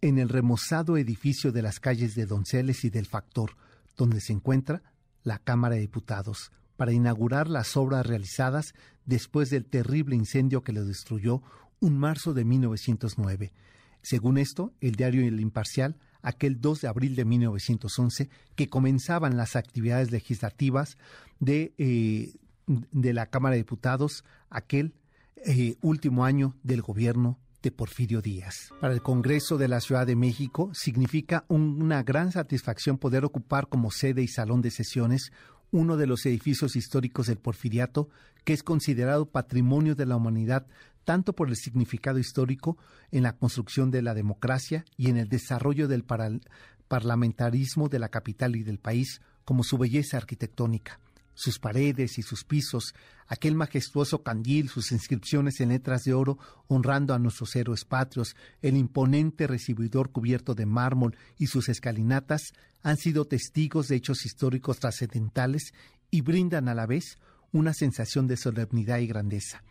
en 0.00 0.18
el 0.18 0.28
remozado 0.28 0.96
edificio 0.96 1.52
de 1.52 1.62
las 1.62 1.80
calles 1.80 2.14
de 2.14 2.26
Donceles 2.26 2.84
y 2.84 2.90
del 2.90 3.06
Factor, 3.06 3.56
donde 3.96 4.20
se 4.20 4.32
encuentra 4.32 4.82
la 5.26 5.40
Cámara 5.40 5.74
de 5.74 5.80
Diputados 5.80 6.52
para 6.76 6.92
inaugurar 6.92 7.48
las 7.48 7.76
obras 7.76 8.06
realizadas 8.06 8.74
después 9.06 9.50
del 9.50 9.64
terrible 9.66 10.14
incendio 10.14 10.62
que 10.62 10.72
lo 10.72 10.84
destruyó 10.84 11.42
un 11.80 11.98
marzo 11.98 12.32
de 12.32 12.44
1909. 12.44 13.52
Según 14.02 14.38
esto, 14.38 14.72
el 14.80 14.94
diario 14.94 15.26
El 15.26 15.40
Imparcial, 15.40 15.96
aquel 16.22 16.60
2 16.60 16.82
de 16.82 16.88
abril 16.88 17.16
de 17.16 17.24
1911, 17.24 18.30
que 18.54 18.68
comenzaban 18.68 19.36
las 19.36 19.56
actividades 19.56 20.12
legislativas 20.12 20.96
de, 21.40 21.74
eh, 21.76 22.36
de 22.66 23.12
la 23.12 23.26
Cámara 23.26 23.54
de 23.54 23.62
Diputados, 23.62 24.24
aquel 24.48 24.94
eh, 25.44 25.74
último 25.80 26.24
año 26.24 26.54
del 26.62 26.82
gobierno 26.82 27.40
Porfirio 27.70 28.22
Díaz. 28.22 28.72
Para 28.80 28.94
el 28.94 29.02
Congreso 29.02 29.58
de 29.58 29.68
la 29.68 29.80
Ciudad 29.80 30.06
de 30.06 30.16
México 30.16 30.70
significa 30.74 31.44
una 31.48 32.02
gran 32.02 32.32
satisfacción 32.32 32.98
poder 32.98 33.24
ocupar 33.24 33.68
como 33.68 33.90
sede 33.90 34.22
y 34.22 34.28
salón 34.28 34.62
de 34.62 34.70
sesiones 34.70 35.32
uno 35.70 35.96
de 35.96 36.06
los 36.06 36.24
edificios 36.26 36.76
históricos 36.76 37.26
del 37.26 37.38
Porfiriato, 37.38 38.08
que 38.44 38.52
es 38.52 38.62
considerado 38.62 39.26
patrimonio 39.30 39.94
de 39.94 40.06
la 40.06 40.16
humanidad 40.16 40.66
tanto 41.04 41.34
por 41.34 41.48
el 41.48 41.56
significado 41.56 42.18
histórico 42.18 42.76
en 43.12 43.22
la 43.22 43.36
construcción 43.36 43.90
de 43.90 44.02
la 44.02 44.12
democracia 44.12 44.84
y 44.96 45.08
en 45.08 45.16
el 45.16 45.28
desarrollo 45.28 45.86
del 45.88 46.04
parlamentarismo 46.88 47.88
de 47.88 47.98
la 48.00 48.08
capital 48.08 48.56
y 48.56 48.64
del 48.64 48.78
país, 48.78 49.20
como 49.44 49.62
su 49.62 49.78
belleza 49.78 50.16
arquitectónica 50.16 50.98
sus 51.36 51.58
paredes 51.58 52.18
y 52.18 52.22
sus 52.22 52.44
pisos, 52.44 52.94
aquel 53.28 53.54
majestuoso 53.54 54.22
candil, 54.22 54.68
sus 54.68 54.90
inscripciones 54.90 55.60
en 55.60 55.68
letras 55.68 56.02
de 56.04 56.14
oro 56.14 56.38
honrando 56.66 57.14
a 57.14 57.18
nuestros 57.18 57.54
héroes 57.54 57.84
patrios, 57.84 58.34
el 58.62 58.76
imponente 58.76 59.46
recibidor 59.46 60.10
cubierto 60.10 60.54
de 60.54 60.66
mármol 60.66 61.16
y 61.38 61.46
sus 61.46 61.68
escalinatas 61.68 62.52
han 62.82 62.96
sido 62.96 63.26
testigos 63.26 63.88
de 63.88 63.96
hechos 63.96 64.24
históricos 64.24 64.80
trascendentales 64.80 65.74
y 66.10 66.22
brindan 66.22 66.68
a 66.68 66.74
la 66.74 66.86
vez 66.86 67.18
una 67.52 67.74
sensación 67.74 68.26
de 68.26 68.38
solemnidad 68.38 68.98
y 68.98 69.06
grandeza. 69.06 69.62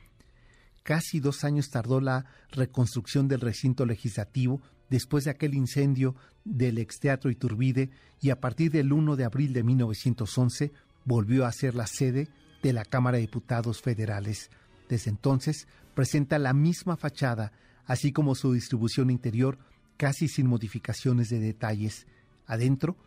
Casi 0.83 1.19
dos 1.19 1.43
años 1.43 1.71
tardó 1.71 1.99
la 1.99 2.25
reconstrucción 2.51 3.27
del 3.27 3.41
recinto 3.41 3.87
legislativo 3.87 4.61
después 4.89 5.23
de 5.23 5.31
aquel 5.31 5.55
incendio 5.55 6.15
del 6.43 6.77
exteatro 6.77 7.31
Iturbide 7.31 7.89
y 8.21 8.29
a 8.29 8.39
partir 8.39 8.71
del 8.71 8.93
1 8.93 9.15
de 9.15 9.23
abril 9.23 9.51
de 9.53 9.63
1911 9.63 10.71
volvió 11.05 11.45
a 11.45 11.51
ser 11.51 11.75
la 11.75 11.87
sede 11.87 12.27
de 12.61 12.73
la 12.73 12.83
Cámara 12.83 13.17
de 13.17 13.21
Diputados 13.21 13.81
Federales. 13.81 14.49
Desde 14.89 15.11
entonces 15.11 15.67
presenta 15.93 16.39
la 16.39 16.53
misma 16.53 16.97
fachada, 16.97 17.53
así 17.85 18.11
como 18.11 18.35
su 18.35 18.53
distribución 18.53 19.09
interior, 19.09 19.57
casi 19.97 20.27
sin 20.27 20.47
modificaciones 20.47 21.29
de 21.29 21.39
detalles. 21.39 22.07
Adentro, 22.47 22.97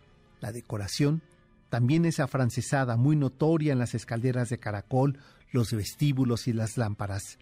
la 0.40 0.52
decoración 0.52 1.22
también 1.68 2.06
es 2.06 2.18
afrancesada, 2.20 2.96
muy 2.96 3.16
notoria 3.16 3.72
en 3.72 3.78
las 3.78 3.94
escaleras 3.94 4.48
de 4.48 4.58
caracol, 4.58 5.18
los 5.52 5.72
vestíbulos 5.72 6.48
y 6.48 6.52
las 6.52 6.78
lámparas. 6.78 7.38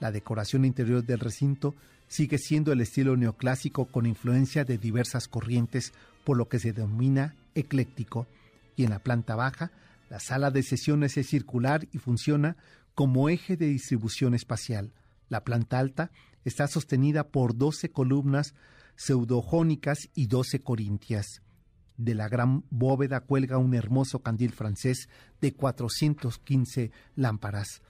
La 0.00 0.12
decoración 0.12 0.64
interior 0.64 1.04
del 1.04 1.20
recinto 1.20 1.74
sigue 2.08 2.38
siendo 2.38 2.72
el 2.72 2.80
estilo 2.80 3.16
neoclásico 3.16 3.86
con 3.86 4.06
influencia 4.06 4.64
de 4.64 4.76
diversas 4.76 5.28
corrientes, 5.28 5.92
por 6.24 6.36
lo 6.36 6.48
que 6.48 6.58
se 6.58 6.72
denomina 6.72 7.36
ecléctico, 7.54 8.26
y 8.76 8.84
en 8.84 8.90
la 8.90 8.98
planta 8.98 9.34
baja 9.36 9.70
la 10.10 10.18
sala 10.18 10.50
de 10.50 10.64
sesiones 10.64 11.16
es 11.16 11.28
circular 11.28 11.88
y 11.92 11.98
funciona 11.98 12.56
como 12.94 13.28
eje 13.28 13.56
de 13.56 13.66
distribución 13.66 14.34
espacial. 14.34 14.92
La 15.28 15.44
planta 15.44 15.78
alta 15.78 16.10
está 16.44 16.66
sostenida 16.66 17.28
por 17.28 17.56
12 17.56 17.92
columnas 17.92 18.54
pseudojónicas 18.96 20.10
y 20.14 20.26
12 20.26 20.62
corintias. 20.62 21.42
De 21.96 22.16
la 22.16 22.28
gran 22.28 22.64
bóveda 22.70 23.20
cuelga 23.20 23.58
un 23.58 23.72
hermoso 23.72 24.20
candil 24.20 24.50
francés 24.50 25.08
de 25.40 25.52
415 25.52 26.90
lámparas. 27.14 27.80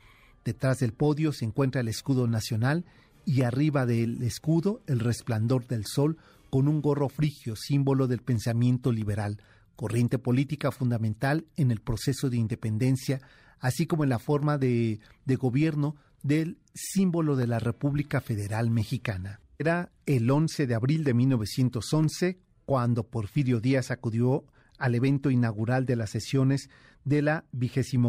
Detrás 0.44 0.78
del 0.80 0.92
podio 0.92 1.32
se 1.32 1.46
encuentra 1.46 1.80
el 1.80 1.88
escudo 1.88 2.26
nacional 2.26 2.84
y 3.24 3.42
arriba 3.42 3.86
del 3.86 4.22
escudo 4.22 4.82
el 4.86 5.00
resplandor 5.00 5.66
del 5.66 5.86
sol 5.86 6.18
con 6.50 6.68
un 6.68 6.82
gorro 6.82 7.08
frigio, 7.08 7.56
símbolo 7.56 8.08
del 8.08 8.20
pensamiento 8.20 8.92
liberal 8.92 9.38
corriente 9.80 10.18
política 10.18 10.72
fundamental 10.72 11.46
en 11.56 11.70
el 11.70 11.80
proceso 11.80 12.28
de 12.28 12.36
independencia, 12.36 13.22
así 13.60 13.86
como 13.86 14.04
en 14.04 14.10
la 14.10 14.18
forma 14.18 14.58
de, 14.58 15.00
gobierno 15.38 15.96
del 16.22 16.58
símbolo 16.74 17.34
de 17.34 17.46
la 17.46 17.60
República 17.60 18.20
Federal 18.20 18.68
Mexicana. 18.68 19.40
Era 19.58 19.90
el 20.04 20.30
11 20.30 20.66
de 20.66 20.74
abril 20.74 21.02
de 21.02 21.14
1911 21.14 22.40
cuando 22.66 23.04
Porfirio 23.04 23.58
Díaz 23.58 23.90
acudió 23.90 24.44
al 24.76 24.96
evento 24.96 25.30
inaugural 25.30 25.86
de 25.86 25.96
las 25.96 26.10
sesiones 26.10 26.68
de 27.06 27.22
la 27.22 27.46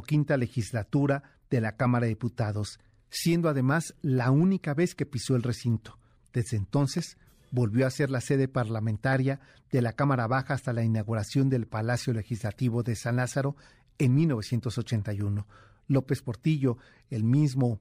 quinta 0.06 0.36
legislatura 0.36 1.24
de 1.50 1.62
la 1.62 1.78
Cámara 1.78 2.04
de 2.04 2.10
Diputados, 2.10 2.82
siendo 3.10 3.48
además 3.48 3.96
la 4.02 4.30
única 4.30 4.74
vez 4.74 4.94
que 4.94 5.06
pisó 5.06 5.38
el 5.38 5.44
recinto. 5.44 5.98
Desde 6.34 6.58
entonces 6.58 7.16
volvió 7.52 7.86
a 7.86 7.92
ser 7.92 8.10
la 8.10 8.22
sede 8.22 8.48
parlamentaria 8.48 9.40
de 9.72 9.82
la 9.82 9.94
Cámara 9.94 10.28
Baja 10.28 10.54
hasta 10.54 10.74
la 10.74 10.84
inauguración 10.84 11.50
del 11.50 11.68
Palacio 11.68 12.14
Legislativo 12.14 12.84
de 12.84 12.96
San 12.96 13.18
Lázaro 13.18 13.56
en 13.98 14.16
1981. 14.16 15.48
López 15.88 16.22
Portillo, 16.22 16.78
el 17.10 17.24
mismo 17.24 17.80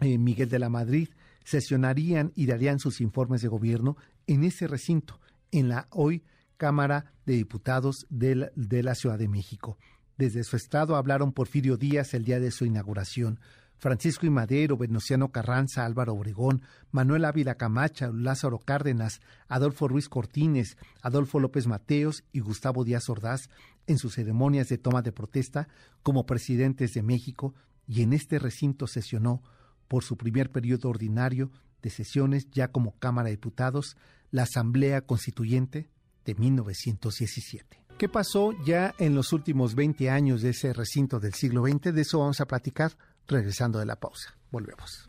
eh, 0.00 0.18
Miguel 0.18 0.48
de 0.48 0.58
la 0.58 0.68
Madrid, 0.68 1.08
sesionarían 1.44 2.32
y 2.34 2.46
darían 2.46 2.78
sus 2.78 3.00
informes 3.00 3.42
de 3.42 3.48
gobierno 3.48 3.96
en 4.26 4.44
ese 4.44 4.66
recinto, 4.66 5.20
en 5.50 5.68
la 5.68 5.88
hoy 5.90 6.22
Cámara 6.56 7.12
de 7.26 7.34
Diputados 7.34 8.06
de 8.08 8.36
la, 8.36 8.52
de 8.54 8.82
la 8.82 8.94
Ciudad 8.94 9.18
de 9.18 9.28
México. 9.28 9.76
Desde 10.16 10.44
su 10.44 10.56
estado 10.56 10.94
hablaron 10.94 11.32
Porfirio 11.32 11.76
Díaz 11.76 12.14
el 12.14 12.24
día 12.24 12.38
de 12.38 12.52
su 12.52 12.64
inauguración, 12.64 13.40
Francisco 13.82 14.26
y 14.26 14.30
Madero, 14.30 14.76
Venustiano 14.76 15.32
Carranza, 15.32 15.84
Álvaro 15.84 16.14
Obregón, 16.14 16.62
Manuel 16.92 17.24
Ávila 17.24 17.56
Camacha, 17.56 18.12
Lázaro 18.14 18.60
Cárdenas, 18.60 19.20
Adolfo 19.48 19.88
Ruiz 19.88 20.08
Cortines, 20.08 20.76
Adolfo 21.00 21.40
López 21.40 21.66
Mateos 21.66 22.22
y 22.30 22.38
Gustavo 22.38 22.84
Díaz 22.84 23.08
Ordaz 23.08 23.50
en 23.88 23.98
sus 23.98 24.14
ceremonias 24.14 24.68
de 24.68 24.78
toma 24.78 25.02
de 25.02 25.10
protesta 25.10 25.66
como 26.04 26.26
presidentes 26.26 26.94
de 26.94 27.02
México 27.02 27.56
y 27.88 28.02
en 28.02 28.12
este 28.12 28.38
recinto 28.38 28.86
sesionó 28.86 29.42
por 29.88 30.04
su 30.04 30.16
primer 30.16 30.52
periodo 30.52 30.88
ordinario 30.88 31.50
de 31.82 31.90
sesiones 31.90 32.48
ya 32.52 32.68
como 32.68 32.96
Cámara 33.00 33.30
de 33.30 33.34
Diputados 33.34 33.96
la 34.30 34.44
Asamblea 34.44 35.00
Constituyente 35.00 35.90
de 36.24 36.36
1917. 36.36 37.82
¿Qué 37.98 38.08
pasó 38.08 38.52
ya 38.64 38.94
en 39.00 39.16
los 39.16 39.32
últimos 39.32 39.74
20 39.74 40.08
años 40.08 40.40
de 40.40 40.50
ese 40.50 40.72
recinto 40.72 41.18
del 41.18 41.34
siglo 41.34 41.64
XX? 41.66 41.92
De 41.92 42.02
eso 42.02 42.20
vamos 42.20 42.40
a 42.40 42.46
platicar 42.46 42.92
regresando 43.28 43.78
de 43.78 43.86
la 43.86 43.96
pausa. 43.96 44.36
Volvemos. 44.50 45.08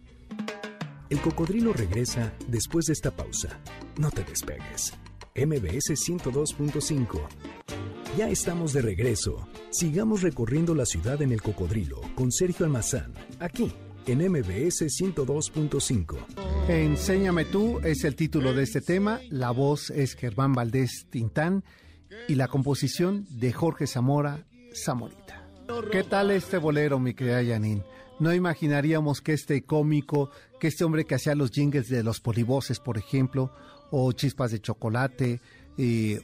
El 1.09 1.21
cocodrilo 1.21 1.73
regresa 1.73 2.33
después 2.47 2.85
de 2.87 2.93
esta 2.93 3.11
pausa. 3.11 3.59
No 3.99 4.09
te 4.09 4.23
despegues. 4.23 4.93
MBS 5.35 5.91
102.5. 5.91 7.19
Ya 8.17 8.29
estamos 8.29 8.73
de 8.73 8.81
regreso. 8.81 9.47
Sigamos 9.71 10.21
recorriendo 10.21 10.75
la 10.75 10.85
ciudad 10.85 11.21
en 11.21 11.31
el 11.31 11.41
cocodrilo 11.41 12.01
con 12.15 12.31
Sergio 12.31 12.65
Almazán, 12.65 13.13
aquí 13.39 13.73
en 14.05 14.19
MBS 14.19 14.83
102.5. 14.83 16.17
Enséñame 16.67 17.45
tú 17.45 17.79
es 17.79 18.03
el 18.03 18.15
título 18.15 18.53
de 18.53 18.63
este 18.63 18.81
tema, 18.81 19.19
la 19.29 19.51
voz 19.51 19.89
es 19.89 20.15
Germán 20.15 20.53
Valdés 20.53 21.07
Tintán 21.09 21.63
y 22.27 22.35
la 22.35 22.47
composición 22.47 23.25
de 23.29 23.51
Jorge 23.51 23.87
Zamora 23.87 24.45
Zamorita. 24.73 25.42
¿Qué 25.91 26.03
tal 26.03 26.31
este 26.31 26.57
bolero, 26.57 26.99
mi 26.99 27.13
querida 27.13 27.43
Janine? 27.43 27.83
No 28.19 28.33
imaginaríamos 28.33 29.21
que 29.21 29.33
este 29.33 29.63
cómico, 29.63 30.29
que 30.59 30.67
este 30.67 30.83
hombre 30.83 31.05
que 31.05 31.15
hacía 31.15 31.35
los 31.35 31.51
jingles 31.51 31.89
de 31.89 32.03
los 32.03 32.19
polivoces, 32.19 32.79
por 32.79 32.97
ejemplo, 32.97 33.51
o 33.91 34.11
chispas 34.11 34.51
de 34.51 34.59
chocolate, 34.59 35.39
eh, 35.77 36.21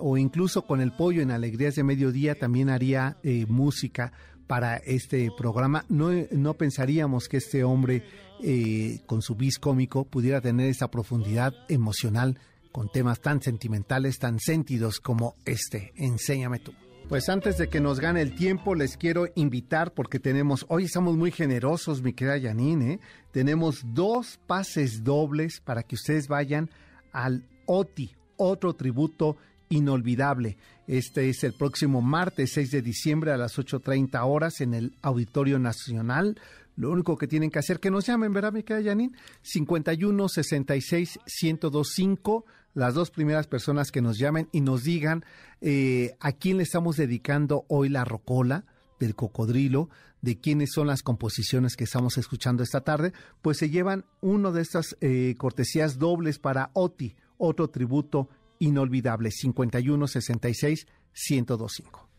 o 0.00 0.16
incluso 0.16 0.62
con 0.62 0.80
el 0.80 0.92
pollo 0.92 1.22
en 1.22 1.30
Alegrías 1.30 1.74
de 1.74 1.82
Mediodía 1.82 2.34
también 2.34 2.70
haría 2.70 3.18
eh, 3.22 3.44
música 3.48 4.12
para 4.46 4.76
este 4.76 5.30
programa. 5.36 5.84
No, 5.88 6.10
no 6.30 6.54
pensaríamos 6.54 7.28
que 7.28 7.38
este 7.38 7.64
hombre 7.64 8.04
eh, 8.42 9.00
con 9.06 9.22
su 9.22 9.34
bis 9.34 9.58
cómico 9.58 10.04
pudiera 10.04 10.40
tener 10.40 10.68
esa 10.68 10.90
profundidad 10.90 11.54
emocional 11.68 12.38
con 12.72 12.90
temas 12.90 13.20
tan 13.20 13.42
sentimentales, 13.42 14.18
tan 14.18 14.38
sentidos 14.38 15.00
como 15.00 15.34
este. 15.44 15.92
Enséñame 15.96 16.58
tú. 16.58 16.72
Pues 17.08 17.28
antes 17.28 17.56
de 17.56 17.68
que 17.68 17.80
nos 17.80 18.00
gane 18.00 18.20
el 18.20 18.34
tiempo, 18.34 18.74
les 18.74 18.96
quiero 18.96 19.28
invitar 19.36 19.94
porque 19.94 20.18
tenemos, 20.18 20.66
hoy 20.68 20.86
estamos 20.86 21.16
muy 21.16 21.30
generosos, 21.30 22.02
mi 22.02 22.12
querida 22.12 22.48
Janine, 22.48 22.94
¿eh? 22.94 23.00
tenemos 23.30 23.82
dos 23.94 24.40
pases 24.48 25.04
dobles 25.04 25.60
para 25.60 25.84
que 25.84 25.94
ustedes 25.94 26.26
vayan 26.26 26.68
al 27.12 27.46
OTI, 27.66 28.16
otro 28.36 28.74
tributo 28.74 29.36
inolvidable. 29.68 30.56
Este 30.88 31.28
es 31.28 31.44
el 31.44 31.52
próximo 31.52 32.02
martes 32.02 32.50
6 32.54 32.72
de 32.72 32.82
diciembre 32.82 33.30
a 33.30 33.36
las 33.36 33.56
8.30 33.56 34.20
horas 34.24 34.60
en 34.60 34.74
el 34.74 34.96
Auditorio 35.00 35.60
Nacional. 35.60 36.40
Lo 36.74 36.90
único 36.90 37.16
que 37.16 37.28
tienen 37.28 37.52
que 37.52 37.60
hacer, 37.60 37.78
que 37.78 37.90
nos 37.90 38.04
llamen, 38.04 38.32
¿verdad, 38.32 38.52
mi 38.52 38.64
querida 38.64 38.90
Janine? 38.90 39.16
51 39.42 40.28
66 40.28 41.20
1025 41.40 42.44
las 42.76 42.92
dos 42.92 43.10
primeras 43.10 43.46
personas 43.46 43.90
que 43.90 44.02
nos 44.02 44.18
llamen 44.18 44.50
y 44.52 44.60
nos 44.60 44.84
digan 44.84 45.24
eh, 45.62 46.14
a 46.20 46.32
quién 46.32 46.58
le 46.58 46.62
estamos 46.62 46.98
dedicando 46.98 47.64
hoy 47.68 47.88
la 47.88 48.04
rocola 48.04 48.66
del 49.00 49.14
cocodrilo, 49.14 49.88
de 50.20 50.38
quiénes 50.38 50.72
son 50.74 50.86
las 50.86 51.02
composiciones 51.02 51.74
que 51.74 51.84
estamos 51.84 52.18
escuchando 52.18 52.62
esta 52.62 52.82
tarde, 52.82 53.14
pues 53.40 53.56
se 53.56 53.70
llevan 53.70 54.04
uno 54.20 54.52
de 54.52 54.60
estas 54.60 54.94
eh, 55.00 55.34
cortesías 55.38 55.98
dobles 55.98 56.38
para 56.38 56.70
OTI, 56.74 57.16
otro 57.38 57.70
tributo 57.70 58.28
inolvidable, 58.58 59.30
5166 59.30 60.86
1025. 61.30 62.10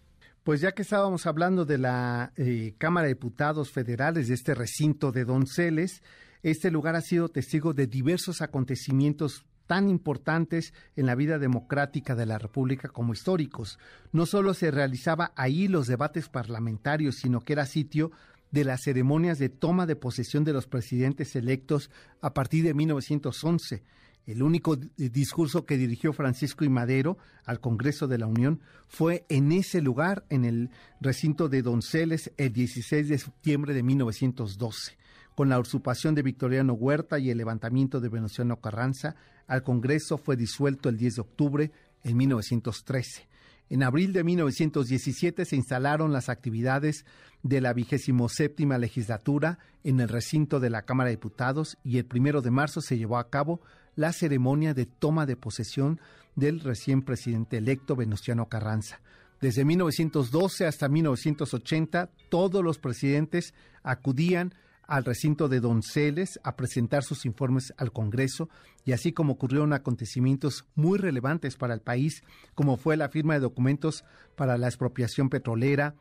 Pues 0.43 0.61
ya 0.61 0.71
que 0.71 0.81
estábamos 0.81 1.27
hablando 1.27 1.65
de 1.65 1.77
la 1.77 2.33
eh, 2.35 2.73
Cámara 2.79 3.05
de 3.05 3.13
Diputados 3.13 3.71
Federales, 3.71 4.27
de 4.27 4.33
este 4.33 4.55
recinto 4.55 5.11
de 5.11 5.23
Donceles, 5.23 6.01
este 6.41 6.71
lugar 6.71 6.95
ha 6.95 7.01
sido 7.01 7.29
testigo 7.29 7.73
de 7.75 7.85
diversos 7.85 8.41
acontecimientos 8.41 9.45
tan 9.67 9.89
importantes 9.89 10.73
en 10.95 11.05
la 11.05 11.15
vida 11.15 11.37
democrática 11.37 12.15
de 12.15 12.25
la 12.25 12.39
República 12.39 12.89
como 12.89 13.13
históricos. 13.13 13.77
No 14.11 14.25
solo 14.25 14.53
se 14.53 14.71
realizaba 14.71 15.33
ahí 15.35 15.67
los 15.67 15.87
debates 15.87 16.29
parlamentarios, 16.29 17.17
sino 17.17 17.41
que 17.41 17.53
era 17.53 17.65
sitio 17.65 18.11
de 18.51 18.63
las 18.63 18.81
ceremonias 18.81 19.39
de 19.39 19.49
toma 19.49 19.85
de 19.85 19.95
posesión 19.95 20.43
de 20.43 20.53
los 20.53 20.67
presidentes 20.67 21.35
electos 21.35 21.91
a 22.21 22.33
partir 22.33 22.63
de 22.63 22.73
1911. 22.73 23.83
El 24.25 24.43
único 24.43 24.75
discurso 24.75 25.65
que 25.65 25.77
dirigió 25.77 26.11
Francisco 26.11 26.65
y 26.65 26.69
Madero 26.69 27.17
al 27.45 27.61
Congreso 27.61 28.07
de 28.07 28.17
la 28.17 28.27
Unión 28.27 28.59
fue 28.89 29.25
en 29.29 29.53
ese 29.53 29.81
lugar, 29.81 30.25
en 30.29 30.43
el 30.43 30.69
recinto 30.99 31.47
de 31.47 31.61
Donceles, 31.61 32.33
el 32.35 32.51
16 32.51 33.07
de 33.07 33.17
septiembre 33.17 33.73
de 33.73 33.83
1912. 33.83 34.97
Con 35.33 35.47
la 35.47 35.59
usurpación 35.59 36.13
de 36.13 36.23
Victoriano 36.23 36.73
Huerta 36.73 37.19
y 37.19 37.29
el 37.29 37.37
levantamiento 37.37 38.01
de 38.01 38.09
Venustiano 38.09 38.59
Carranza, 38.59 39.15
al 39.47 39.63
Congreso 39.63 40.17
fue 40.17 40.35
disuelto 40.35 40.89
el 40.89 40.97
10 40.97 41.15
de 41.15 41.21
octubre 41.21 41.71
en 42.03 42.17
1913. 42.17 43.27
En 43.69 43.83
abril 43.83 44.13
de 44.13 44.23
1917 44.23 45.43
se 45.45 45.55
instalaron 45.55 46.13
las 46.13 46.29
actividades 46.29 47.05
de 47.43 47.59
la 47.59 47.73
vigésimo 47.73 48.29
séptima 48.29 48.77
legislatura 48.77 49.59
en 49.83 49.99
el 49.99 50.07
recinto 50.07 50.59
de 50.59 50.69
la 50.69 50.83
Cámara 50.83 51.09
de 51.09 51.17
Diputados 51.17 51.77
y 51.83 51.97
el 51.97 52.05
primero 52.05 52.41
de 52.41 52.51
marzo 52.51 52.81
se 52.81 52.97
llevó 52.97 53.17
a 53.17 53.29
cabo 53.29 53.61
la 53.95 54.13
ceremonia 54.13 54.73
de 54.73 54.85
toma 54.85 55.25
de 55.25 55.35
posesión 55.35 55.99
del 56.35 56.61
recién 56.61 57.01
presidente 57.01 57.57
electo 57.57 57.95
Venustiano 57.95 58.47
Carranza. 58.47 59.01
Desde 59.41 59.65
1912 59.65 60.65
hasta 60.65 60.87
1980, 60.87 62.09
todos 62.29 62.63
los 62.63 62.79
presidentes 62.79 63.53
acudían 63.83 64.53
al 64.87 65.03
recinto 65.05 65.49
de 65.49 65.59
Donceles 65.59 66.39
a 66.43 66.55
presentar 66.55 67.03
sus 67.03 67.25
informes 67.25 67.73
al 67.77 67.91
Congreso 67.91 68.49
y 68.85 68.93
así 68.93 69.11
como 69.11 69.33
ocurrieron 69.33 69.73
acontecimientos 69.73 70.65
muy 70.75 70.97
relevantes 70.97 71.57
para 71.57 71.73
el 71.73 71.81
país, 71.81 72.23
como 72.55 72.77
fue 72.77 72.95
la 72.95 73.09
firma 73.09 73.33
de 73.33 73.41
documentos 73.41 74.05
para 74.35 74.57
la 74.57 74.67
expropiación 74.67 75.29
petrolera, 75.29 75.93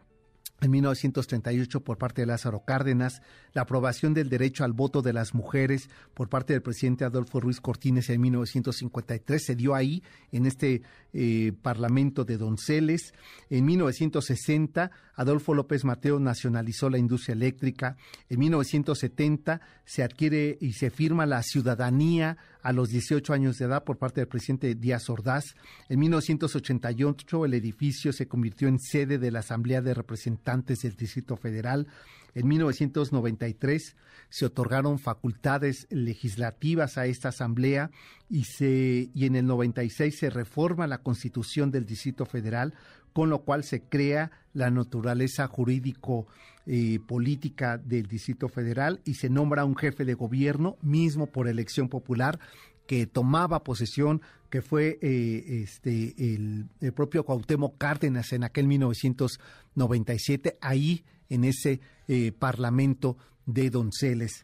en 0.61 0.71
1938 0.71 1.81
por 1.81 1.99
parte 1.99 2.23
de 2.23 2.27
Lázaro 2.27 2.65
Cárdenas, 2.65 3.21
la 3.53 3.63
aprobación 3.63 4.15
del 4.15 4.31
derecho 4.31 4.65
al 4.65 4.73
voto 4.73 5.03
de 5.03 5.13
las 5.13 5.35
mujeres 5.35 5.91
por 6.15 6.29
parte 6.29 6.55
del 6.55 6.63
presidente 6.63 7.05
Adolfo 7.05 7.41
Ruiz 7.41 7.61
Cortines 7.61 8.09
en 8.09 8.21
1953 8.23 9.45
se 9.45 9.55
dio 9.55 9.75
ahí 9.75 10.03
en 10.33 10.47
este 10.47 10.83
eh, 11.13 11.53
Parlamento 11.61 12.25
de 12.25 12.39
Donceles. 12.39 13.13
En 13.51 13.67
1960 13.67 14.91
Adolfo 15.15 15.55
López 15.55 15.85
Mateo 15.85 16.21
nacionalizó 16.21 16.91
la 16.91 16.99
industria 16.99 17.35
eléctrica. 17.35 17.97
En 18.29 18.39
1970 18.41 19.61
se 19.85 20.03
adquiere 20.03 20.59
y 20.61 20.73
se 20.73 20.91
firma 20.91 21.27
la 21.27 21.43
ciudadanía 21.43 22.37
a 22.67 22.73
los 22.73 22.89
18 22.89 23.33
años 23.33 23.59
de 23.59 23.67
edad 23.67 23.85
por 23.85 23.97
parte 23.97 24.21
del 24.21 24.27
presidente 24.27 24.75
Díaz 24.75 25.09
Ordaz. 25.09 25.55
En 25.89 26.01
1988 26.01 27.45
el 27.45 27.55
edificio 27.55 28.13
se 28.13 28.27
convirtió 28.27 28.67
en 28.67 28.81
sede 28.81 29.19
de 29.19 29.31
la 29.31 29.39
Asamblea 29.39 29.83
de 29.83 29.95
Representantes 29.95 30.81
del 30.81 30.97
Distrito 30.97 31.37
Federal. 31.37 31.87
En 32.35 32.49
1993 32.49 33.95
se 34.31 34.47
otorgaron 34.47 34.99
facultades 34.99 35.87
legislativas 35.91 36.99
a 36.99 37.07
esta 37.07 37.29
asamblea 37.29 37.93
y, 38.29 38.43
se, 38.47 39.11
y 39.15 39.27
en 39.27 39.37
el 39.37 39.47
96 39.47 40.19
se 40.19 40.31
reforma 40.31 40.89
la 40.89 40.99
constitución 40.99 41.71
del 41.71 41.87
Distrito 41.87 42.27
Federal, 42.27 42.75
con 43.13 43.31
lo 43.31 43.45
cual 43.45 43.63
se 43.63 43.83
crea 43.83 44.33
la 44.55 44.73
naturaleza 44.73 45.47
jurídico 45.47 46.27
eh, 46.69 46.99
política 46.99 47.79
del 47.79 48.09
Distrito 48.09 48.49
Federal 48.49 49.01
y 49.05 49.15
se 49.15 49.31
nombra 49.31 49.65
un 49.65 49.77
jefe 49.77 50.05
de 50.05 50.15
gobierno, 50.15 50.77
mismo 50.83 51.29
por 51.29 51.47
elección 51.47 51.89
popular, 51.89 52.41
que 52.89 53.07
tomaba 53.07 53.63
posesión, 53.63 54.21
que 54.51 54.63
fue 54.63 54.99
eh, 55.01 55.63
este, 55.63 56.17
el, 56.19 56.67
propio 56.93 57.25
Cuauhtémoc 57.25 57.79
Cárdenas 57.79 58.33
en 58.33 58.43
aquel 58.43 58.67
1997, 58.67 60.59
ahí 60.61 61.05
en 61.29 61.45
ese 61.45 61.79
eh, 62.09 62.33
Parlamento 62.33 63.17
de 63.47 63.71
Donceles. 63.71 64.43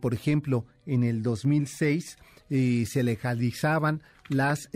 por 0.00 0.14
ejemplo, 0.14 0.64
en 0.86 1.04
el 1.04 1.22
2006 1.22 2.16
se 2.48 3.02
legalizaban 3.02 4.02
las 4.30 4.70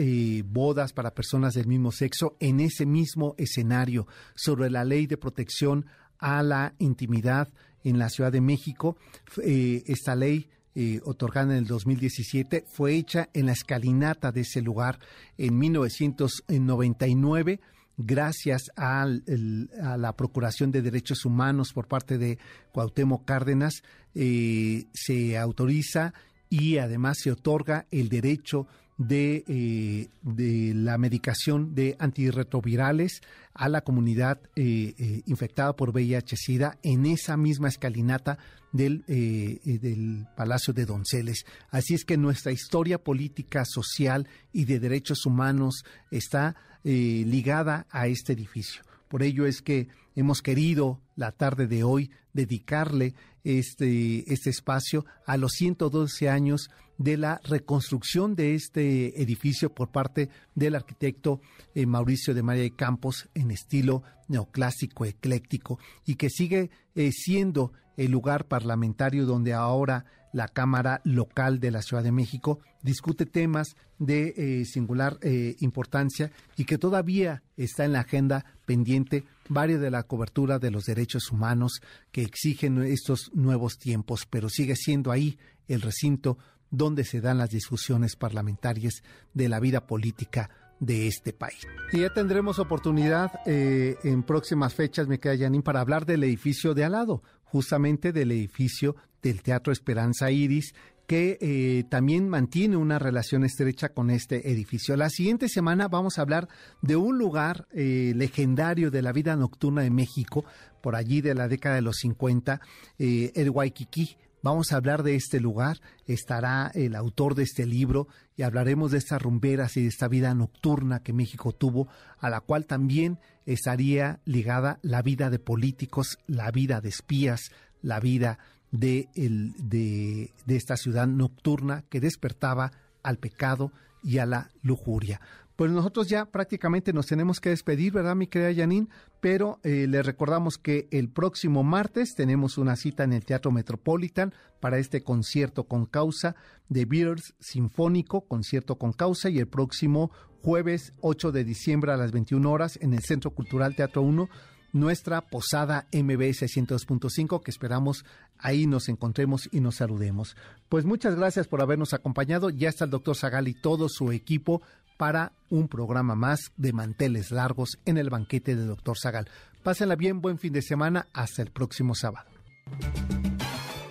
bodas 0.45 0.93
para 0.93 1.15
personas 1.15 1.55
del 1.55 1.67
mismo 1.67 1.93
sexo 1.93 2.37
en 2.41 2.61
ese 2.61 2.85
mismo 2.85 3.35
escenario 3.39 4.07
sobre 4.35 4.69
la 4.69 4.85
ley 4.85 5.07
de 5.07 5.17
protección 5.17 5.87
a 6.19 6.43
la 6.43 6.75
intimidad 6.79 7.49
en 7.85 7.99
la 7.99 8.09
Ciudad 8.09 8.33
de 8.33 8.41
México. 8.41 8.97
Eh, 9.43 9.83
esta 9.87 10.17
ley 10.17 10.49
eh, 10.75 11.01
otorgada 11.05 11.53
en 11.53 11.59
el 11.59 11.67
2017 11.67 12.65
fue 12.69 12.95
hecha 12.95 13.29
en 13.33 13.47
la 13.47 13.53
escalinata 13.53 14.33
de 14.33 14.41
ese 14.43 14.63
lugar 14.63 14.99
en 15.37 15.59
1999 15.59 17.61
gracias 17.99 18.71
a 18.77 19.07
la 19.07 20.13
Procuración 20.13 20.71
de 20.71 20.83
Derechos 20.83 21.25
Humanos 21.25 21.73
por 21.73 21.89
parte 21.89 22.17
de 22.17 22.39
Cuauhtémoc 22.73 23.25
Cárdenas, 23.25 23.83
eh, 24.15 24.85
se 24.95 25.37
autoriza 25.37 26.15
y 26.49 26.79
además 26.79 27.19
se 27.21 27.33
otorga 27.33 27.87
el 27.91 28.09
derecho 28.09 28.69
de, 28.99 29.45
eh, 29.47 30.09
de 30.23 30.75
la 30.75 30.99
medicación 30.99 31.75
de 31.75 31.97
antirretrovirales 32.01 33.23
a 33.55 33.69
la 33.69 33.81
comunidad 33.81 34.41
eh, 34.57 34.95
eh, 34.99 35.23
infectada 35.27 35.75
por 35.75 35.91
VIH-Sida 35.91 36.79
en 36.83 37.07
esa 37.07 37.37
misma 37.37 37.69
escalinata 37.69 38.39
del, 38.73 39.03
del 39.07 40.27
Palacio 40.37 40.75
de 40.75 40.85
Donceles. 40.85 41.47
Así 41.71 41.95
es 41.95 42.05
que 42.05 42.19
nuestra 42.19 42.53
historia 42.53 43.03
política, 43.03 43.65
social 43.65 44.29
y 44.53 44.67
de 44.67 44.79
derechos 44.79 45.25
humanos 45.25 45.85
está 46.11 46.55
ligada 46.85 47.87
a 47.91 48.09
este 48.09 48.35
edificio. 48.35 48.83
Por 49.09 49.23
ello 49.23 49.47
es 49.47 49.63
que 49.63 49.89
hemos 50.15 50.43
querido 50.43 51.01
la 51.17 51.33
tarde 51.33 51.67
de 51.67 51.83
hoy 51.83 52.11
dedicarle 52.35 53.15
este, 53.49 54.31
este 54.33 54.51
espacio 54.51 55.07
a 55.25 55.39
los 55.39 55.53
112 55.53 56.29
años 56.29 56.69
de 56.99 57.17
la 57.17 57.41
reconstrucción 57.45 58.35
de 58.35 58.55
este 58.55 59.23
edificio 59.23 59.73
por 59.73 59.91
parte 59.91 60.29
del 60.55 60.75
arquitecto 60.75 61.41
eh, 61.75 61.87
Mauricio 61.87 62.35
de 62.35 62.43
María 62.43 62.65
de 62.65 62.75
Campos 62.75 63.29
en 63.35 63.51
estilo 63.51 64.03
neoclásico, 64.27 65.05
ecléctico, 65.05 65.79
y 66.05 66.17
que 66.17 66.29
sigue 66.29 66.71
eh, 66.95 67.11
siendo 67.13 67.73
el 67.97 68.11
lugar 68.11 68.47
parlamentario 68.47 69.25
donde 69.25 69.55
ahora 69.55 70.05
la 70.33 70.49
Cámara 70.49 71.01
Local 71.05 71.59
de 71.59 71.71
la 71.71 71.81
Ciudad 71.81 72.03
de 72.03 72.13
México 72.13 72.61
discute 72.83 73.25
temas 73.25 73.77
de 73.99 74.35
eh, 74.37 74.65
singular 74.67 75.19
importancia 75.59 76.31
y 76.57 76.65
que 76.65 76.79
todavía 76.79 77.43
está 77.57 77.85
en 77.85 77.93
la 77.93 78.01
agenda 78.01 78.45
pendiente 78.67 79.25
varios 79.49 79.81
de 79.81 79.91
la 79.91 80.03
cobertura 80.03 80.59
de 80.59 80.71
los 80.71 80.85
derechos 80.85 81.33
humanos 81.33 81.81
que 82.13 82.23
exigen 82.23 82.83
estos 82.83 83.31
nuevos 83.39 83.79
tiempos, 83.79 84.27
pero 84.29 84.49
sigue 84.49 84.77
siendo 84.77 85.11
ahí 85.11 85.39
el 85.69 85.81
recinto 85.81 86.39
donde 86.71 87.05
se 87.05 87.21
dan 87.21 87.39
las 87.39 87.51
discusiones 87.51 88.17
parlamentarias 88.17 89.03
de 89.33 89.49
la 89.49 89.61
vida 89.61 89.87
política 89.87 90.51
de 90.81 91.07
este 91.07 91.33
país. 91.33 91.67
Y 91.93 92.01
ya 92.01 92.13
tendremos 92.13 92.59
oportunidad 92.59 93.33
eh, 93.47 93.97
en 94.05 94.23
próximas 94.23 94.75
fechas, 94.75 95.09
me 95.09 95.19
queda 95.19 95.35
Yanin, 95.35 95.63
para 95.63 95.81
hablar 95.81 96.07
del 96.07 96.25
edificio 96.25 96.75
de 96.75 96.85
al 96.85 96.93
lado, 96.93 97.23
justamente 97.45 98.13
del 98.13 98.31
edificio 98.33 98.97
del 99.23 99.43
Teatro 99.43 99.73
Esperanza 99.73 100.31
Iris, 100.31 100.75
que 101.09 101.39
eh, 101.41 101.85
también 101.89 102.29
mantiene 102.29 102.77
una 102.77 103.01
relación 103.01 103.45
estrecha 103.45 103.89
con 103.89 104.11
este 104.11 104.53
edificio. 104.53 104.97
La 104.97 105.11
siguiente 105.11 105.49
semana 105.49 105.89
vamos 105.89 106.19
a 106.19 106.23
hablar 106.23 106.49
de 106.83 106.95
un 106.95 107.19
lugar 107.19 107.67
eh, 107.73 108.13
legendario 108.15 108.93
de 108.93 109.03
la 109.03 109.13
vida 109.13 109.35
nocturna 109.35 109.83
de 109.83 109.91
México, 109.91 110.45
por 110.81 110.95
allí 110.95 111.21
de 111.21 111.35
la 111.35 111.49
década 111.49 111.75
de 111.75 111.83
los 111.83 111.97
50, 111.97 112.61
el 112.99 113.51
Waikiki, 113.51 114.17
Vamos 114.41 114.71
a 114.71 114.77
hablar 114.77 115.03
de 115.03 115.17
este 115.17 115.41
lugar, 115.41 115.81
estará 116.07 116.71
el 116.75 116.95
autor 116.95 117.35
de 117.35 117.43
este 117.43 117.67
libro 117.67 118.07
y 118.37 118.43
hablaremos 118.43 118.93
de 118.93 118.99
estas 118.99 119.21
rumberas 119.21 119.77
y 119.77 119.83
de 119.83 119.89
esta 119.89 120.07
vida 120.07 120.33
nocturna 120.33 121.03
que 121.03 121.13
México 121.13 121.53
tuvo, 121.53 121.89
a 122.19 122.31
la 122.31 122.41
cual 122.41 122.65
también 122.65 123.19
estaría 123.47 124.21
ligada 124.25 124.79
la 124.83 125.03
vida 125.03 125.29
de 125.31 125.41
políticos, 125.41 126.19
la 126.29 126.53
vida 126.53 126.81
de 126.81 126.89
espías, 126.89 127.51
la 127.83 127.99
vida 127.99 128.39
de, 128.71 129.09
de, 129.15 130.33
de 130.47 130.57
esta 130.57 130.77
ciudad 130.77 131.07
nocturna 131.07 131.85
que 131.89 132.01
despertaba 132.01 132.73
al 133.03 133.19
pecado 133.19 133.73
y 134.03 134.19
a 134.19 134.27
la 134.27 134.51
lujuria. 134.63 135.21
Pues 135.59 135.73
nosotros 135.73 136.07
ya 136.07 136.27
prácticamente 136.27 136.93
nos 136.93 137.07
tenemos 137.07 137.41
que 137.41 137.49
despedir, 137.49 137.93
¿verdad, 137.93 138.15
mi 138.15 138.29
querida 138.29 138.55
Janine? 138.55 138.87
Pero 139.21 139.59
eh, 139.65 139.87
les 139.89 140.07
recordamos 140.07 140.57
que 140.57 140.87
el 140.93 141.09
próximo 141.09 141.65
martes 141.65 142.15
tenemos 142.15 142.59
una 142.59 142.77
cita 142.77 143.03
en 143.03 143.13
el 143.13 143.25
Teatro 143.25 143.51
Metropolitan 143.51 144.33
para 144.61 144.79
este 144.79 145.03
concierto 145.03 145.65
con 145.65 145.87
causa 145.87 146.37
de 146.69 146.85
Beatles 146.85 147.35
Sinfónico, 147.41 148.21
concierto 148.21 148.77
con 148.77 148.93
causa, 148.93 149.31
y 149.31 149.41
el 149.41 149.49
próximo 149.49 150.13
jueves 150.43 150.93
8 151.01 151.33
de 151.33 151.43
diciembre 151.43 151.91
a 151.91 151.97
las 151.97 152.13
21 152.13 152.49
horas 152.49 152.79
en 152.81 152.95
el 152.95 153.03
Centro 153.03 153.33
Cultural 153.33 153.75
Teatro 153.75 154.03
1 154.03 154.29
nuestra 154.73 155.23
posada 155.23 155.87
MBS 155.93 156.43
102.5 156.43 157.43
que 157.43 157.51
esperamos 157.51 158.05
ahí 158.39 158.67
nos 158.67 158.89
encontremos 158.89 159.49
y 159.53 159.61
nos 159.61 159.77
saludemos. 159.77 160.37
Pues 160.69 160.85
muchas 160.85 161.17
gracias 161.17 161.49
por 161.49 161.63
habernos 161.63 161.95
acompañado. 161.95 162.51
Ya 162.51 162.69
está 162.69 162.85
el 162.85 162.91
doctor 162.91 163.17
Zagal 163.17 163.49
y 163.49 163.55
todo 163.55 163.89
su 163.89 164.13
equipo 164.13 164.63
para 164.97 165.33
un 165.49 165.69
programa 165.69 166.15
más 166.15 166.53
de 166.57 166.73
manteles 166.73 167.31
largos 167.31 167.79
en 167.87 167.99
el 167.99 168.11
banquete 168.11 168.57
de 168.57 168.65
Dr. 168.65 168.99
Zagal. 168.99 169.29
Pásenla 169.63 169.97
bien, 169.97 170.21
buen 170.21 170.39
fin 170.39 170.53
de 170.53 170.63
semana, 170.63 171.07
hasta 171.13 171.43
el 171.43 171.51
próximo 171.51 171.95
sábado. 171.95 172.29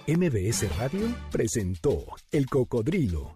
MBS 0.07 0.77
Radio 0.77 1.13
presentó 1.31 2.05
El 2.31 2.47
Cocodrilo. 2.47 3.35